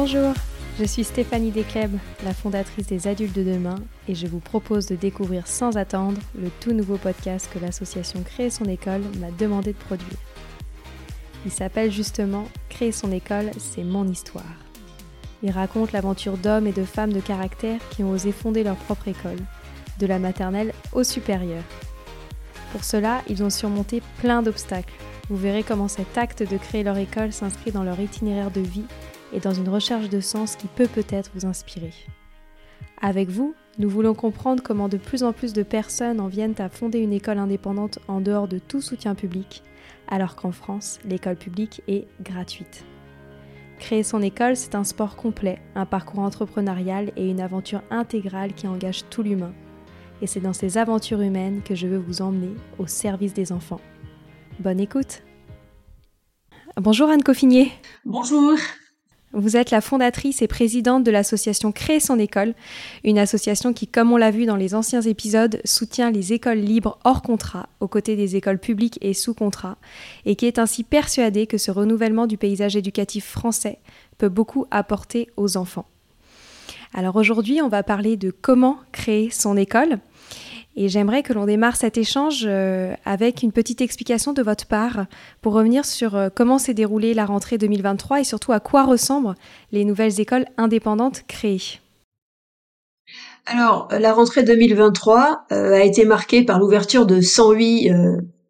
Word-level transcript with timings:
Bonjour, 0.00 0.32
je 0.78 0.84
suis 0.84 1.02
Stéphanie 1.02 1.50
Descleb, 1.50 1.90
la 2.24 2.32
fondatrice 2.32 2.86
des 2.86 3.08
Adultes 3.08 3.34
de 3.34 3.42
demain, 3.42 3.74
et 4.06 4.14
je 4.14 4.28
vous 4.28 4.38
propose 4.38 4.86
de 4.86 4.94
découvrir 4.94 5.48
sans 5.48 5.76
attendre 5.76 6.20
le 6.40 6.50
tout 6.60 6.70
nouveau 6.70 6.98
podcast 6.98 7.50
que 7.52 7.58
l'association 7.58 8.22
Créer 8.22 8.48
son 8.48 8.66
école 8.66 9.00
m'a 9.18 9.32
demandé 9.32 9.72
de 9.72 9.78
produire. 9.78 10.16
Il 11.44 11.50
s'appelle 11.50 11.90
justement 11.90 12.44
Créer 12.68 12.92
son 12.92 13.10
école, 13.10 13.50
c'est 13.58 13.82
mon 13.82 14.06
histoire. 14.06 14.44
Il 15.42 15.50
raconte 15.50 15.90
l'aventure 15.90 16.36
d'hommes 16.36 16.68
et 16.68 16.72
de 16.72 16.84
femmes 16.84 17.12
de 17.12 17.18
caractère 17.18 17.80
qui 17.90 18.04
ont 18.04 18.12
osé 18.12 18.30
fonder 18.30 18.62
leur 18.62 18.76
propre 18.76 19.08
école, 19.08 19.40
de 19.98 20.06
la 20.06 20.20
maternelle 20.20 20.74
au 20.92 21.02
supérieur. 21.02 21.64
Pour 22.70 22.84
cela, 22.84 23.22
ils 23.28 23.42
ont 23.42 23.50
surmonté 23.50 24.00
plein 24.20 24.42
d'obstacles. 24.42 24.94
Vous 25.28 25.36
verrez 25.36 25.64
comment 25.64 25.88
cet 25.88 26.16
acte 26.16 26.48
de 26.48 26.56
créer 26.56 26.84
leur 26.84 26.98
école 26.98 27.32
s'inscrit 27.32 27.72
dans 27.72 27.82
leur 27.82 27.98
itinéraire 27.98 28.52
de 28.52 28.60
vie 28.60 28.86
et 29.32 29.40
dans 29.40 29.52
une 29.52 29.68
recherche 29.68 30.08
de 30.08 30.20
sens 30.20 30.56
qui 30.56 30.66
peut 30.66 30.88
peut-être 30.88 31.30
vous 31.34 31.46
inspirer. 31.46 31.92
Avec 33.00 33.28
vous, 33.28 33.54
nous 33.78 33.88
voulons 33.88 34.14
comprendre 34.14 34.62
comment 34.62 34.88
de 34.88 34.96
plus 34.96 35.22
en 35.22 35.32
plus 35.32 35.52
de 35.52 35.62
personnes 35.62 36.20
en 36.20 36.26
viennent 36.26 36.54
à 36.58 36.68
fonder 36.68 36.98
une 36.98 37.12
école 37.12 37.38
indépendante 37.38 38.00
en 38.08 38.20
dehors 38.20 38.48
de 38.48 38.58
tout 38.58 38.80
soutien 38.80 39.14
public, 39.14 39.62
alors 40.08 40.34
qu'en 40.34 40.52
France, 40.52 40.98
l'école 41.04 41.36
publique 41.36 41.82
est 41.86 42.06
gratuite. 42.20 42.84
Créer 43.78 44.02
son 44.02 44.20
école, 44.22 44.56
c'est 44.56 44.74
un 44.74 44.82
sport 44.82 45.14
complet, 45.14 45.60
un 45.76 45.86
parcours 45.86 46.20
entrepreneurial 46.20 47.12
et 47.16 47.30
une 47.30 47.40
aventure 47.40 47.82
intégrale 47.90 48.52
qui 48.52 48.66
engage 48.66 49.08
tout 49.08 49.22
l'humain. 49.22 49.52
Et 50.20 50.26
c'est 50.26 50.40
dans 50.40 50.52
ces 50.52 50.78
aventures 50.78 51.20
humaines 51.20 51.62
que 51.62 51.76
je 51.76 51.86
veux 51.86 51.98
vous 51.98 52.22
emmener 52.22 52.54
au 52.78 52.88
service 52.88 53.34
des 53.34 53.52
enfants. 53.52 53.80
Bonne 54.58 54.80
écoute 54.80 55.22
Bonjour 56.76 57.08
Anne 57.08 57.22
Coffinier 57.22 57.70
Bonjour 58.04 58.54
vous 59.32 59.56
êtes 59.56 59.70
la 59.70 59.80
fondatrice 59.80 60.40
et 60.40 60.48
présidente 60.48 61.04
de 61.04 61.10
l'association 61.10 61.70
Créer 61.70 62.00
son 62.00 62.18
école, 62.18 62.54
une 63.04 63.18
association 63.18 63.72
qui, 63.72 63.86
comme 63.86 64.12
on 64.12 64.16
l'a 64.16 64.30
vu 64.30 64.46
dans 64.46 64.56
les 64.56 64.74
anciens 64.74 65.02
épisodes, 65.02 65.60
soutient 65.64 66.10
les 66.10 66.32
écoles 66.32 66.58
libres 66.58 66.98
hors 67.04 67.20
contrat 67.22 67.68
aux 67.80 67.88
côtés 67.88 68.16
des 68.16 68.36
écoles 68.36 68.58
publiques 68.58 68.98
et 69.02 69.12
sous 69.12 69.34
contrat, 69.34 69.76
et 70.24 70.34
qui 70.34 70.46
est 70.46 70.58
ainsi 70.58 70.82
persuadée 70.82 71.46
que 71.46 71.58
ce 71.58 71.70
renouvellement 71.70 72.26
du 72.26 72.38
paysage 72.38 72.76
éducatif 72.76 73.26
français 73.26 73.78
peut 74.16 74.30
beaucoup 74.30 74.66
apporter 74.70 75.28
aux 75.36 75.56
enfants. 75.56 75.86
Alors 76.94 77.16
aujourd'hui, 77.16 77.60
on 77.60 77.68
va 77.68 77.82
parler 77.82 78.16
de 78.16 78.30
comment 78.30 78.78
créer 78.92 79.30
son 79.30 79.56
école. 79.58 79.98
Et 80.80 80.88
j'aimerais 80.88 81.24
que 81.24 81.32
l'on 81.32 81.44
démarre 81.44 81.74
cet 81.74 81.98
échange 81.98 82.44
euh, 82.46 82.94
avec 83.04 83.42
une 83.42 83.50
petite 83.50 83.80
explication 83.80 84.32
de 84.32 84.42
votre 84.42 84.64
part 84.66 85.06
pour 85.42 85.54
revenir 85.54 85.84
sur 85.84 86.14
euh, 86.14 86.28
comment 86.32 86.56
s'est 86.60 86.72
déroulée 86.72 87.14
la 87.14 87.26
rentrée 87.26 87.58
2023 87.58 88.20
et 88.20 88.24
surtout 88.24 88.52
à 88.52 88.60
quoi 88.60 88.84
ressemblent 88.84 89.34
les 89.72 89.84
nouvelles 89.84 90.20
écoles 90.20 90.44
indépendantes 90.56 91.24
créées. 91.26 91.80
Alors, 93.46 93.88
la 93.90 94.12
rentrée 94.12 94.44
2023 94.44 95.46
euh, 95.50 95.72
a 95.72 95.82
été 95.82 96.04
marquée 96.04 96.44
par 96.44 96.60
l'ouverture 96.60 97.06
de 97.06 97.20
108 97.22 97.90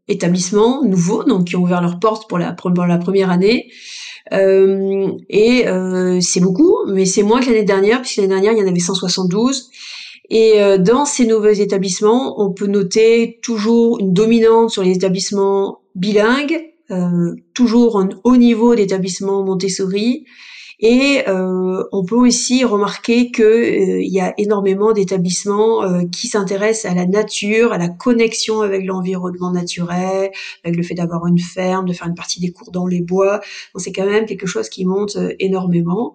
établissements 0.09 0.85
nouveaux, 0.85 1.25
donc 1.25 1.47
qui 1.47 1.57
ont 1.57 1.63
ouvert 1.63 1.81
leurs 1.81 1.99
portes 1.99 2.29
pour 2.29 2.37
la 2.37 2.53
première 2.53 3.31
année. 3.31 3.71
et 4.31 5.65
c'est 6.21 6.41
beaucoup, 6.41 6.77
mais 6.89 7.07
c'est 7.07 7.23
moins 7.23 7.41
que 7.41 7.47
l'année 7.47 7.65
dernière, 7.65 8.03
puisque 8.03 8.19
l'année 8.19 8.29
dernière, 8.29 8.53
il 8.53 8.59
y 8.59 8.63
en 8.63 8.69
avait 8.69 8.81
172. 8.81 9.71
Et 10.31 10.61
euh, 10.61 10.77
dans 10.77 11.05
ces 11.05 11.27
nouveaux 11.27 11.49
établissements, 11.49 12.41
on 12.43 12.53
peut 12.53 12.67
noter 12.67 13.39
toujours 13.43 13.99
une 13.99 14.13
dominante 14.13 14.71
sur 14.71 14.83
les 14.83 14.93
établissements 14.93 15.81
bilingues, 15.95 16.61
euh, 16.91 17.35
toujours 17.55 17.99
un 17.99 18.09
haut 18.25 18.37
niveau 18.37 18.75
d'établissements 18.75 19.43
Montessori, 19.43 20.27
et 20.81 21.25
euh, 21.27 21.83
on 21.91 22.05
peut 22.05 22.15
aussi 22.15 22.65
remarquer 22.65 23.33
que 23.33 23.43
euh, 23.43 24.01
il 24.01 24.13
y 24.13 24.21
a 24.21 24.33
énormément 24.39 24.93
d'établissements 24.93 25.83
euh, 25.83 26.03
qui 26.13 26.29
s'intéressent 26.29 26.93
à 26.93 26.95
la 26.95 27.05
nature, 27.05 27.73
à 27.73 27.79
la 27.79 27.89
connexion 27.89 28.61
avec 28.61 28.87
l'environnement 28.87 29.51
naturel, 29.51 30.31
avec 30.63 30.77
le 30.77 30.83
fait 30.85 30.95
d'avoir 30.95 31.27
une 31.27 31.41
ferme, 31.41 31.89
de 31.89 31.93
faire 31.93 32.07
une 32.07 32.15
partie 32.15 32.41
des 32.41 32.53
cours 32.53 32.71
dans 32.71 32.87
les 32.87 33.01
bois. 33.01 33.41
C'est 33.77 33.93
quand 33.93 34.07
même 34.07 34.27
quelque 34.27 34.47
chose 34.47 34.69
qui 34.69 34.85
monte 34.85 35.17
énormément. 35.41 36.15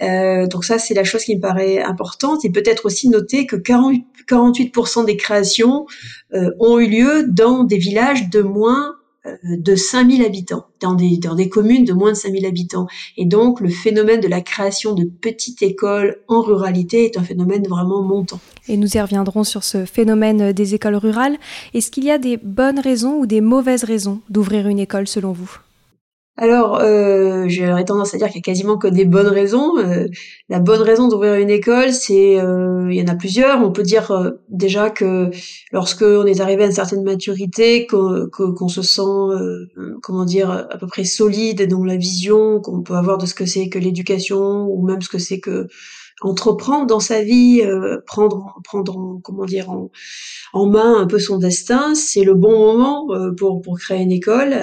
donc 0.00 0.64
ça, 0.64 0.78
c'est 0.78 0.94
la 0.94 1.04
chose 1.04 1.24
qui 1.24 1.36
me 1.36 1.40
paraît 1.40 1.82
importante. 1.82 2.44
Et 2.44 2.50
peut-être 2.50 2.86
aussi 2.86 3.08
noter 3.08 3.46
que 3.46 3.56
40, 3.56 3.96
48% 4.26 5.04
des 5.04 5.16
créations 5.16 5.86
ont 6.32 6.78
eu 6.78 6.88
lieu 6.88 7.26
dans 7.28 7.64
des 7.64 7.78
villages 7.78 8.30
de 8.30 8.40
moins 8.40 8.97
euh, 8.97 8.97
de 9.42 9.74
5000 9.74 10.24
habitants, 10.24 10.66
dans 10.80 10.94
des, 10.94 11.18
dans 11.18 11.34
des 11.34 11.48
communes 11.48 11.84
de 11.84 11.92
moins 11.92 12.12
de 12.12 12.16
5000 12.16 12.46
habitants. 12.46 12.86
Et 13.16 13.24
donc, 13.24 13.60
le 13.60 13.68
phénomène 13.68 14.20
de 14.20 14.28
la 14.28 14.40
création 14.40 14.94
de 14.94 15.04
petites 15.04 15.62
écoles 15.62 16.20
en 16.28 16.40
ruralité 16.40 17.04
est 17.04 17.18
un 17.18 17.22
phénomène 17.22 17.66
vraiment 17.66 18.02
montant. 18.02 18.40
Et 18.68 18.76
nous 18.76 18.96
y 18.96 19.00
reviendrons 19.00 19.44
sur 19.44 19.64
ce 19.64 19.84
phénomène 19.84 20.52
des 20.52 20.74
écoles 20.74 20.96
rurales. 20.96 21.36
Est-ce 21.74 21.90
qu'il 21.90 22.04
y 22.04 22.10
a 22.10 22.18
des 22.18 22.36
bonnes 22.36 22.78
raisons 22.78 23.18
ou 23.18 23.26
des 23.26 23.40
mauvaises 23.40 23.84
raisons 23.84 24.20
d'ouvrir 24.28 24.68
une 24.68 24.78
école 24.78 25.08
selon 25.08 25.32
vous? 25.32 25.58
Alors, 26.40 26.78
euh, 26.80 27.46
j'aurais 27.48 27.84
tendance 27.84 28.14
à 28.14 28.16
dire 28.16 28.28
qu'il 28.28 28.36
y 28.36 28.38
a 28.38 28.42
quasiment 28.42 28.78
que 28.78 28.86
des 28.86 29.04
bonnes 29.04 29.26
raisons. 29.26 29.76
Euh, 29.78 30.06
la 30.48 30.60
bonne 30.60 30.82
raison 30.82 31.08
d'ouvrir 31.08 31.34
une 31.34 31.50
école, 31.50 31.92
c'est, 31.92 32.38
euh, 32.38 32.86
il 32.92 32.96
y 32.96 33.02
en 33.02 33.12
a 33.12 33.16
plusieurs. 33.16 33.60
On 33.60 33.72
peut 33.72 33.82
dire 33.82 34.12
euh, 34.12 34.30
déjà 34.48 34.88
que 34.88 35.30
lorsque 35.72 36.02
on 36.02 36.24
est 36.26 36.40
arrivé 36.40 36.62
à 36.62 36.66
une 36.66 36.72
certaine 36.72 37.02
maturité, 37.02 37.88
qu'on 37.88 38.68
se 38.68 38.82
sent, 38.82 39.00
euh, 39.02 39.66
comment 40.00 40.24
dire, 40.24 40.68
à 40.70 40.78
peu 40.78 40.86
près 40.86 41.02
solide 41.02 41.66
dans 41.66 41.82
la 41.82 41.96
vision 41.96 42.60
qu'on 42.60 42.82
peut 42.82 42.94
avoir 42.94 43.18
de 43.18 43.26
ce 43.26 43.34
que 43.34 43.44
c'est 43.44 43.68
que 43.68 43.80
l'éducation 43.80 44.68
ou 44.68 44.86
même 44.86 45.02
ce 45.02 45.08
que 45.08 45.18
c'est 45.18 45.40
que 45.40 45.66
entreprendre 46.20 46.86
dans 46.86 47.00
sa 47.00 47.20
vie, 47.20 47.62
prendre, 48.06 48.60
prendre, 48.62 49.20
comment 49.24 49.44
dire, 49.44 49.70
en, 49.70 49.90
en, 50.52 50.66
main 50.66 51.00
un 51.00 51.06
peu 51.06 51.18
son 51.18 51.38
destin, 51.38 51.96
c'est 51.96 52.22
le 52.22 52.34
bon 52.34 52.58
moment 52.58 53.08
pour 53.36 53.60
pour 53.60 53.78
créer 53.78 54.02
une 54.02 54.12
école 54.12 54.54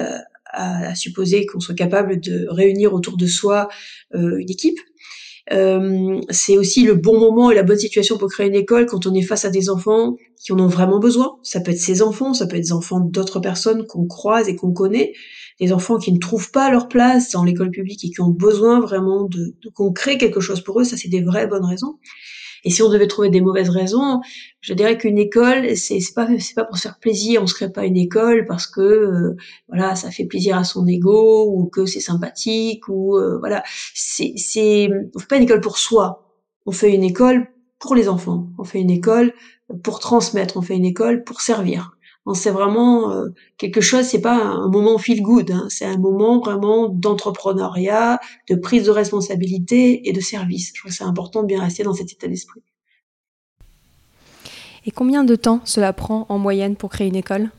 à, 0.55 0.95
supposer 0.95 1.45
qu'on 1.45 1.59
soit 1.59 1.75
capable 1.75 2.19
de 2.19 2.47
réunir 2.49 2.93
autour 2.93 3.17
de 3.17 3.27
soi 3.27 3.67
euh, 4.13 4.37
une 4.37 4.49
équipe. 4.49 4.79
Euh, 5.53 6.19
c'est 6.31 6.57
aussi 6.57 6.83
le 6.83 6.95
bon 6.95 7.19
moment 7.19 7.51
et 7.51 7.55
la 7.55 7.61
bonne 7.61 7.77
situation 7.77 8.17
pour 8.17 8.29
créer 8.29 8.47
une 8.47 8.55
école 8.55 8.87
quand 8.87 9.05
on 9.05 9.13
est 9.13 9.21
face 9.21 9.45
à 9.45 9.51
des 9.51 9.69
enfants 9.69 10.15
qui 10.43 10.51
en 10.53 10.59
ont 10.59 10.67
vraiment 10.67 10.99
besoin. 10.99 11.37
Ça 11.43 11.59
peut 11.59 11.71
être 11.71 11.79
ses 11.79 12.01
enfants, 12.01 12.33
ça 12.33 12.47
peut 12.47 12.55
être 12.55 12.63
des 12.63 12.71
enfants 12.71 12.99
d'autres 12.99 13.39
personnes 13.39 13.85
qu'on 13.85 14.07
croise 14.07 14.49
et 14.49 14.55
qu'on 14.55 14.73
connaît, 14.73 15.13
des 15.59 15.71
enfants 15.71 15.99
qui 15.99 16.11
ne 16.11 16.19
trouvent 16.19 16.51
pas 16.51 16.71
leur 16.71 16.87
place 16.87 17.31
dans 17.31 17.43
l'école 17.43 17.69
publique 17.69 18.03
et 18.03 18.09
qui 18.09 18.21
ont 18.21 18.31
besoin 18.31 18.79
vraiment 18.79 19.23
de, 19.23 19.55
de 19.61 19.69
qu'on 19.69 19.91
crée 19.93 20.17
quelque 20.17 20.39
chose 20.39 20.61
pour 20.61 20.79
eux. 20.79 20.83
Ça, 20.83 20.97
c'est 20.97 21.09
des 21.09 21.21
vraies 21.21 21.47
bonnes 21.47 21.65
raisons. 21.65 21.99
Et 22.65 22.71
si 22.71 22.81
on 22.81 22.89
devait 22.89 23.07
trouver 23.07 23.29
des 23.29 23.41
mauvaises 23.41 23.69
raisons, 23.69 24.21
je 24.59 24.73
dirais 24.73 24.97
qu'une 24.97 25.19
école, 25.19 25.77
c'est 25.77 25.99
pas 26.15 26.27
c'est 26.39 26.55
pas 26.55 26.65
pour 26.65 26.77
se 26.77 26.81
faire 26.81 26.99
plaisir. 26.99 27.43
On 27.43 27.47
se 27.47 27.53
crée 27.53 27.71
pas 27.71 27.85
une 27.85 27.95
école 27.95 28.45
parce 28.47 28.65
que 28.67 28.81
euh, 28.81 29.37
voilà, 29.67 29.95
ça 29.95 30.09
fait 30.11 30.25
plaisir 30.25 30.57
à 30.57 30.63
son 30.63 30.87
ego 30.87 31.45
ou 31.47 31.67
que 31.67 31.85
c'est 31.85 31.99
sympathique 31.99 32.87
ou 32.89 33.17
euh, 33.17 33.37
voilà. 33.39 33.63
C'est 33.93 34.33
c'est 34.37 34.89
on 35.15 35.19
fait 35.19 35.27
pas 35.27 35.37
une 35.37 35.43
école 35.43 35.61
pour 35.61 35.77
soi. 35.77 36.33
On 36.65 36.71
fait 36.71 36.93
une 36.93 37.03
école 37.03 37.47
pour 37.79 37.95
les 37.95 38.09
enfants. 38.09 38.49
On 38.57 38.63
fait 38.63 38.79
une 38.79 38.89
école 38.89 39.33
pour 39.83 39.99
transmettre. 39.99 40.57
On 40.57 40.61
fait 40.61 40.75
une 40.75 40.85
école 40.85 41.23
pour 41.23 41.41
servir 41.41 41.94
c'est 42.33 42.49
vraiment 42.49 43.11
euh, 43.11 43.27
quelque 43.57 43.81
chose, 43.81 44.05
c'est 44.05 44.21
pas 44.21 44.35
un 44.35 44.67
moment 44.69 44.97
feel 44.97 45.21
good, 45.21 45.51
hein, 45.51 45.67
c'est 45.69 45.85
un 45.85 45.97
moment 45.97 46.39
vraiment 46.39 46.89
d'entrepreneuriat, 46.89 48.19
de 48.49 48.55
prise 48.55 48.85
de 48.85 48.91
responsabilité 48.91 50.09
et 50.09 50.13
de 50.13 50.19
service. 50.19 50.69
Je 50.73 50.79
trouve 50.79 50.91
que 50.91 50.97
c'est 50.97 51.03
important 51.03 51.43
de 51.43 51.47
bien 51.47 51.61
rester 51.61 51.83
dans 51.83 51.93
cet 51.93 52.11
état 52.11 52.27
d'esprit. 52.27 52.61
Et 54.87 54.91
combien 54.91 55.23
de 55.23 55.35
temps 55.35 55.61
cela 55.65 55.93
prend 55.93 56.25
en 56.29 56.37
moyenne 56.39 56.75
pour 56.75 56.89
créer 56.89 57.07
une 57.07 57.15
école? 57.15 57.49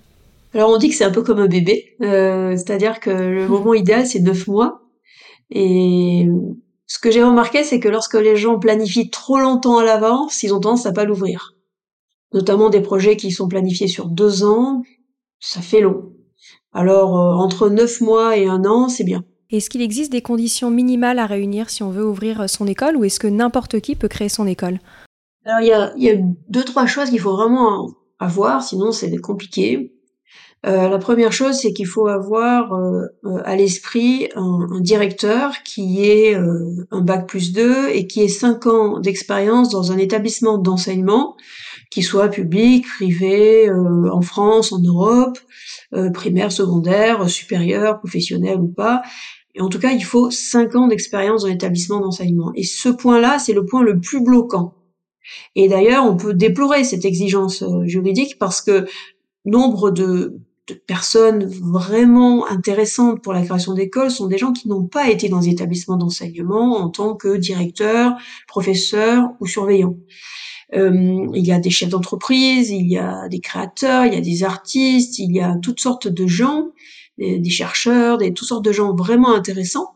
Alors 0.55 0.71
on 0.71 0.79
dit 0.79 0.89
que 0.89 0.95
c'est 0.95 1.05
un 1.05 1.11
peu 1.11 1.23
comme 1.23 1.39
un 1.39 1.49
bébé, 1.49 1.97
euh, 2.03 2.53
c'est-à-dire 2.53 2.99
que 2.99 3.11
le 3.11 3.47
moment 3.47 3.75
idéal 3.75 4.07
c'est 4.07 4.21
neuf 4.21 4.49
mois. 4.49 4.83
Et 5.51 6.29
ce 6.87 6.99
que 6.99 7.11
j'ai 7.11 7.23
remarqué, 7.23 7.63
c'est 7.63 7.79
que 7.79 7.89
lorsque 7.89 8.15
les 8.15 8.37
gens 8.37 8.59
planifient 8.59 9.11
trop 9.11 9.39
longtemps 9.39 9.79
à 9.79 9.85
l'avance, 9.85 10.43
ils 10.43 10.53
ont 10.55 10.61
tendance 10.61 10.87
à 10.87 10.93
pas 10.93 11.05
l'ouvrir 11.05 11.56
notamment 12.33 12.71
des 12.71 12.81
projets 12.81 13.17
qui 13.17 13.31
sont 13.31 13.49
planifiés 13.49 13.89
sur 13.89 14.07
deux 14.07 14.45
ans, 14.45 14.83
ça 15.41 15.61
fait 15.61 15.81
long. 15.81 16.13
Alors 16.73 17.19
euh, 17.19 17.35
entre 17.35 17.69
neuf 17.69 18.01
mois 18.01 18.37
et 18.37 18.47
un 18.47 18.65
an, 18.65 18.89
c'est 18.89 19.05
bien. 19.05 19.25
Est-ce 19.51 19.71
qu'il 19.71 19.83
existe 19.83 20.11
des 20.11 20.23
conditions 20.23 20.71
minimales 20.71 21.19
à 21.19 21.27
réunir 21.27 21.71
si 21.71 21.83
on 21.83 21.91
veut 21.91 22.05
ouvrir 22.05 22.51
son 22.51 22.67
école 22.67 22.97
ou 22.97 23.05
est-ce 23.05 23.21
que 23.21 23.29
n'importe 23.29 23.81
qui 23.81 23.95
peut 23.95 24.09
créer 24.09 24.29
son 24.29 24.47
école? 24.47 24.81
Alors 25.45 25.61
il 25.61 25.69
y 25.69 25.73
a, 25.73 25.93
y 25.97 26.11
a, 26.11 26.17
deux 26.49 26.65
trois 26.65 26.87
choses 26.87 27.11
qu'il 27.11 27.21
faut 27.21 27.37
vraiment 27.37 27.89
avoir, 28.19 28.63
sinon 28.63 28.91
c'est 28.91 29.17
compliqué. 29.19 29.96
Euh, 30.65 30.89
la 30.89 30.99
première 30.99 31.33
chose, 31.33 31.57
c'est 31.57 31.73
qu'il 31.73 31.87
faut 31.87 32.07
avoir 32.09 32.73
euh, 32.73 33.07
à 33.45 33.57
l'esprit 33.57 34.29
un, 34.35 34.67
un, 34.73 34.81
directeur 34.81 35.63
qui 35.63 36.05
ait 36.05 36.35
un 36.35 37.01
bac 37.03 37.29
plus 37.29 37.53
2 37.53 37.91
et 37.91 38.07
qui 38.07 38.23
ait 38.23 38.29
cinq 38.29 38.67
ans 38.67 38.99
d'expérience 38.99 39.69
dans 39.71 39.93
un 39.93 39.99
établissement 39.99 40.59
d'enseignement 40.59 41.37
qu'ils 41.91 42.05
soient 42.05 42.29
publics, 42.29 42.87
privés, 42.87 43.69
euh, 43.69 44.11
en 44.13 44.21
France, 44.21 44.73
en 44.73 44.81
Europe, 44.81 45.39
euh, 45.95 46.11
primaire, 46.11 46.53
secondaire, 46.53 47.29
supérieur, 47.29 47.99
professionnel 47.99 48.61
ou 48.61 48.69
pas. 48.69 49.03
Et 49.55 49.61
en 49.61 49.69
tout 49.69 49.79
cas, 49.79 49.93
il 49.93 50.05
faut 50.05 50.31
cinq 50.31 50.75
ans 50.75 50.89
d'expérience 50.89 51.43
dans 51.43 51.49
l'établissement 51.49 52.01
d'enseignement. 52.01 52.53
Et 52.55 52.65
ce 52.65 52.89
point-là, 52.89 53.39
c'est 53.39 53.55
le 53.55 53.65
point 53.65 53.83
le 53.83 54.01
plus 54.01 54.23
bloquant. 54.23 54.75
Et 55.55 55.69
d'ailleurs, 55.69 56.05
on 56.05 56.17
peut 56.17 56.35
déplorer 56.35 56.85
cette 56.85 57.05
exigence 57.05 57.63
euh, 57.63 57.85
juridique 57.87 58.39
parce 58.39 58.61
que 58.61 58.87
nombre 59.45 59.91
de, 59.91 60.39
personnes 60.75 61.45
vraiment 61.47 62.47
intéressantes 62.49 63.23
pour 63.23 63.33
la 63.33 63.43
création 63.43 63.75
d'écoles 63.75 64.11
sont 64.11 64.27
des 64.27 64.39
gens 64.39 64.53
qui 64.53 64.69
n'ont 64.69 64.87
pas 64.87 65.11
été 65.11 65.29
dans 65.29 65.41
des 65.41 65.49
établissements 65.49 65.97
d'enseignement 65.97 66.79
en 66.79 66.89
tant 66.89 67.15
que 67.15 67.37
directeur, 67.37 68.15
professeur 68.49 69.31
ou 69.41 69.47
surveillant. 69.47 69.97
Euh, 70.75 71.29
il 71.35 71.47
y 71.47 71.53
a 71.53 71.61
des 71.61 71.71
chefs 71.71 71.91
d'entreprise, 71.91 72.71
il 72.71 72.91
y 72.91 72.99
a 72.99 73.29
des 73.29 73.41
créateurs, 73.41 74.07
il 74.07 74.15
y 74.15 74.17
a 74.17 74.21
des 74.21 74.43
artistes, 74.43 75.19
il 75.19 75.35
y 75.35 75.41
a 75.41 75.57
toutes 75.63 75.81
sortes 75.81 76.09
de 76.09 76.27
gens, 76.27 76.71
des, 77.19 77.39
des 77.39 77.51
chercheurs, 77.51 78.19
des 78.19 78.35
toutes 78.35 78.49
sortes 78.49 78.65
de 78.65 78.73
gens 78.73 78.95
vraiment 78.95 79.35
intéressants 79.35 79.96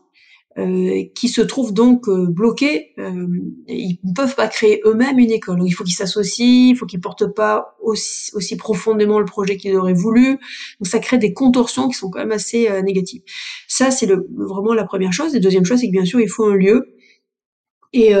euh, 0.57 1.03
qui 1.15 1.29
se 1.29 1.39
trouvent 1.39 1.73
donc 1.73 2.09
euh, 2.09 2.25
bloqués. 2.27 2.91
Euh, 2.99 3.25
ils 3.69 3.99
ne 4.03 4.13
peuvent 4.13 4.35
pas 4.35 4.49
créer 4.49 4.81
eux-mêmes 4.85 5.17
une 5.17 5.31
école. 5.31 5.61
Il 5.63 5.71
faut 5.71 5.85
qu'ils 5.85 5.95
s'associent, 5.95 6.71
il 6.71 6.75
faut 6.75 6.85
qu'ils 6.85 6.99
portent 6.99 7.33
pas 7.33 7.77
aussi, 7.81 8.31
aussi 8.35 8.57
profondément 8.57 9.19
le 9.19 9.25
projet 9.25 9.55
qu'ils 9.55 9.77
auraient 9.77 9.93
voulu. 9.93 10.31
Donc 10.79 10.87
ça 10.87 10.99
crée 10.99 11.17
des 11.17 11.31
contorsions 11.31 11.87
qui 11.87 11.93
sont 11.93 12.09
quand 12.09 12.19
même 12.19 12.33
assez 12.33 12.69
négatives. 12.83 13.21
Ça, 13.69 13.91
c'est 13.91 14.07
vraiment 14.07 14.73
la 14.73 14.83
première 14.83 15.13
chose. 15.13 15.35
Et 15.35 15.39
deuxième 15.39 15.63
chose, 15.63 15.79
c'est 15.79 15.87
que 15.87 15.93
bien 15.93 16.05
sûr, 16.05 16.19
il 16.19 16.29
faut 16.29 16.45
un 16.45 16.55
lieu. 16.55 16.95
Et, 17.93 18.13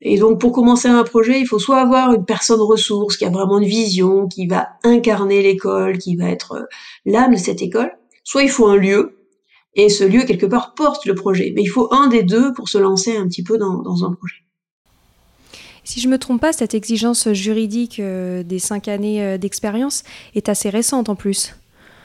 et 0.00 0.18
donc, 0.18 0.40
pour 0.40 0.52
commencer 0.52 0.88
un 0.88 1.02
projet, 1.02 1.40
il 1.40 1.46
faut 1.46 1.58
soit 1.58 1.80
avoir 1.80 2.12
une 2.12 2.24
personne 2.24 2.60
ressource 2.60 3.16
qui 3.16 3.24
a 3.24 3.30
vraiment 3.30 3.58
une 3.58 3.68
vision, 3.68 4.28
qui 4.28 4.46
va 4.46 4.68
incarner 4.84 5.42
l'école, 5.42 5.98
qui 5.98 6.14
va 6.16 6.28
être 6.28 6.68
l'âme 7.04 7.32
de 7.32 7.38
cette 7.38 7.62
école. 7.62 7.90
Soit 8.22 8.44
il 8.44 8.48
faut 8.48 8.66
un 8.66 8.76
lieu, 8.76 9.21
et 9.74 9.88
ce 9.88 10.04
lieu 10.04 10.24
quelque 10.24 10.46
part 10.46 10.74
porte 10.74 11.06
le 11.06 11.14
projet. 11.14 11.52
Mais 11.54 11.62
il 11.62 11.68
faut 11.68 11.92
un 11.92 12.08
des 12.08 12.22
deux 12.22 12.52
pour 12.52 12.68
se 12.68 12.78
lancer 12.78 13.16
un 13.16 13.26
petit 13.26 13.42
peu 13.42 13.58
dans, 13.58 14.04
un 14.04 14.12
projet. 14.12 14.36
Si 15.84 16.00
je 16.00 16.06
ne 16.06 16.12
me 16.12 16.18
trompe 16.18 16.40
pas, 16.40 16.52
cette 16.52 16.74
exigence 16.74 17.32
juridique 17.32 17.98
euh, 17.98 18.42
des 18.42 18.58
cinq 18.58 18.86
années 18.88 19.22
euh, 19.24 19.38
d'expérience 19.38 20.04
est 20.34 20.48
assez 20.48 20.70
récente 20.70 21.08
en 21.08 21.16
plus. 21.16 21.56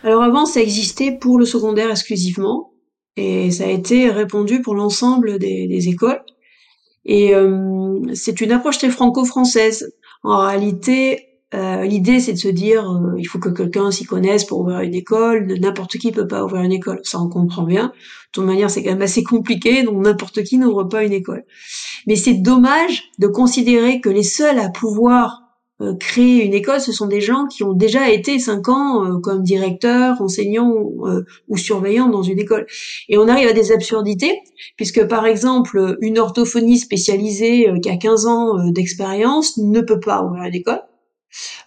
Alors 0.04 0.24
avant, 0.24 0.46
ça 0.46 0.62
existait 0.62 1.12
pour 1.12 1.38
le 1.38 1.46
secondaire 1.46 1.92
exclusivement, 1.92 2.72
et 3.18 3.52
ça 3.52 3.66
a 3.66 3.70
été 3.70 4.10
répondu 4.10 4.62
pour 4.62 4.76
l'ensemble 4.76 5.38
des, 5.40 5.90
écoles. 5.90 6.22
Et 7.06 7.34
euh, 7.36 8.00
c'est 8.14 8.42
une 8.42 8.52
approche 8.52 8.78
très 8.78 8.90
franco-française. 8.90 9.94
En 10.24 10.40
réalité, 10.40 11.27
euh, 11.54 11.86
l'idée, 11.86 12.20
c'est 12.20 12.34
de 12.34 12.38
se 12.38 12.50
dire, 12.50 12.92
euh, 12.92 13.16
il 13.18 13.26
faut 13.26 13.40
que 13.40 13.48
quelqu'un 13.48 13.90
s'y 13.90 14.04
connaisse 14.04 14.44
pour 14.44 14.60
ouvrir 14.60 14.82
une 14.82 14.94
école. 14.94 15.48
N'importe 15.62 15.98
qui 15.98 16.12
peut 16.12 16.28
pas 16.28 16.44
ouvrir 16.44 16.62
une 16.64 16.74
école. 16.74 17.00
Ça, 17.04 17.20
on 17.20 17.30
comprend 17.30 17.64
bien. 17.64 17.86
De 17.86 17.92
toute 18.34 18.44
manière, 18.44 18.70
c'est 18.70 18.84
quand 18.84 18.92
même 18.92 19.02
assez 19.02 19.24
compliqué, 19.24 19.84
donc 19.84 20.04
n'importe 20.04 20.44
qui 20.44 20.58
n'ouvre 20.58 20.84
pas 20.84 21.04
une 21.04 21.14
école. 21.14 21.46
Mais 22.06 22.18
c'est 22.18 22.34
dommage 22.34 23.12
de 23.20 23.28
considérer 23.28 24.02
que 24.02 24.10
les 24.10 24.24
seuls 24.24 24.60
à 24.60 24.70
pouvoir 24.70 25.44
euh, 25.80 25.96
créer 25.96 26.44
une 26.44 26.54
école, 26.54 26.82
ce 26.82 26.92
sont 26.92 27.08
des 27.08 27.22
gens 27.22 27.46
qui 27.46 27.64
ont 27.64 27.74
déjà 27.74 28.10
été 28.10 28.40
cinq 28.40 28.68
ans 28.68 29.22
comme 29.22 29.44
directeurs, 29.44 30.22
enseignants 30.22 30.74
ou 31.48 31.58
surveillants 31.58 32.10
dans 32.10 32.24
une 32.24 32.40
école. 32.40 32.66
Et 33.08 33.18
on 33.18 33.30
arrive 33.30 33.48
à 33.48 33.54
des 33.54 33.72
absurdités, 33.72 34.38
puisque 34.76 35.08
par 35.08 35.26
exemple, 35.26 35.98
une 36.02 36.20
orthophonie 36.20 36.80
spécialisée 36.80 37.72
qui 37.82 37.90
a 37.90 37.96
15 37.96 38.26
ans 38.26 38.70
d'expérience 38.72 39.58
ne 39.58 39.80
peut 39.80 40.00
pas 40.00 40.24
ouvrir 40.24 40.44
une 40.44 40.56
école 40.56 40.82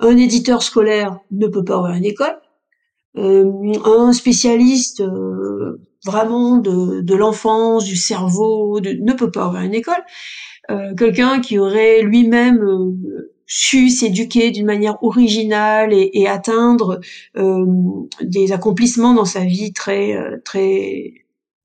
un 0.01 0.17
éditeur 0.17 0.63
scolaire 0.63 1.19
ne 1.31 1.47
peut 1.47 1.65
pas 1.65 1.79
ouvrir 1.79 1.97
une 1.97 2.05
école. 2.05 2.37
Euh, 3.17 3.73
un 3.85 4.13
spécialiste 4.13 5.01
euh, 5.01 5.81
vraiment 6.05 6.59
de, 6.59 7.15
l'enfance, 7.15 7.85
du 7.85 7.97
cerveau, 7.97 8.81
ne 8.81 9.13
peut 9.13 9.31
pas 9.31 9.49
ouvrir 9.49 9.63
une 9.63 9.75
école. 9.75 10.03
Euh, 10.71 10.95
quelqu'un 10.95 11.41
qui 11.41 11.59
aurait 11.59 12.03
lui-même 12.03 12.61
su 13.47 13.91
s'éduquer 13.91 14.53
d'une 14.53 14.67
manière 14.67 15.03
originale 15.03 15.93
et, 15.93 16.29
atteindre 16.29 17.01
des 18.23 18.53
accomplissements 18.53 19.15
dans 19.15 19.25
sa 19.25 19.41
vie 19.41 19.73
très 19.73 20.17
très 20.45 21.15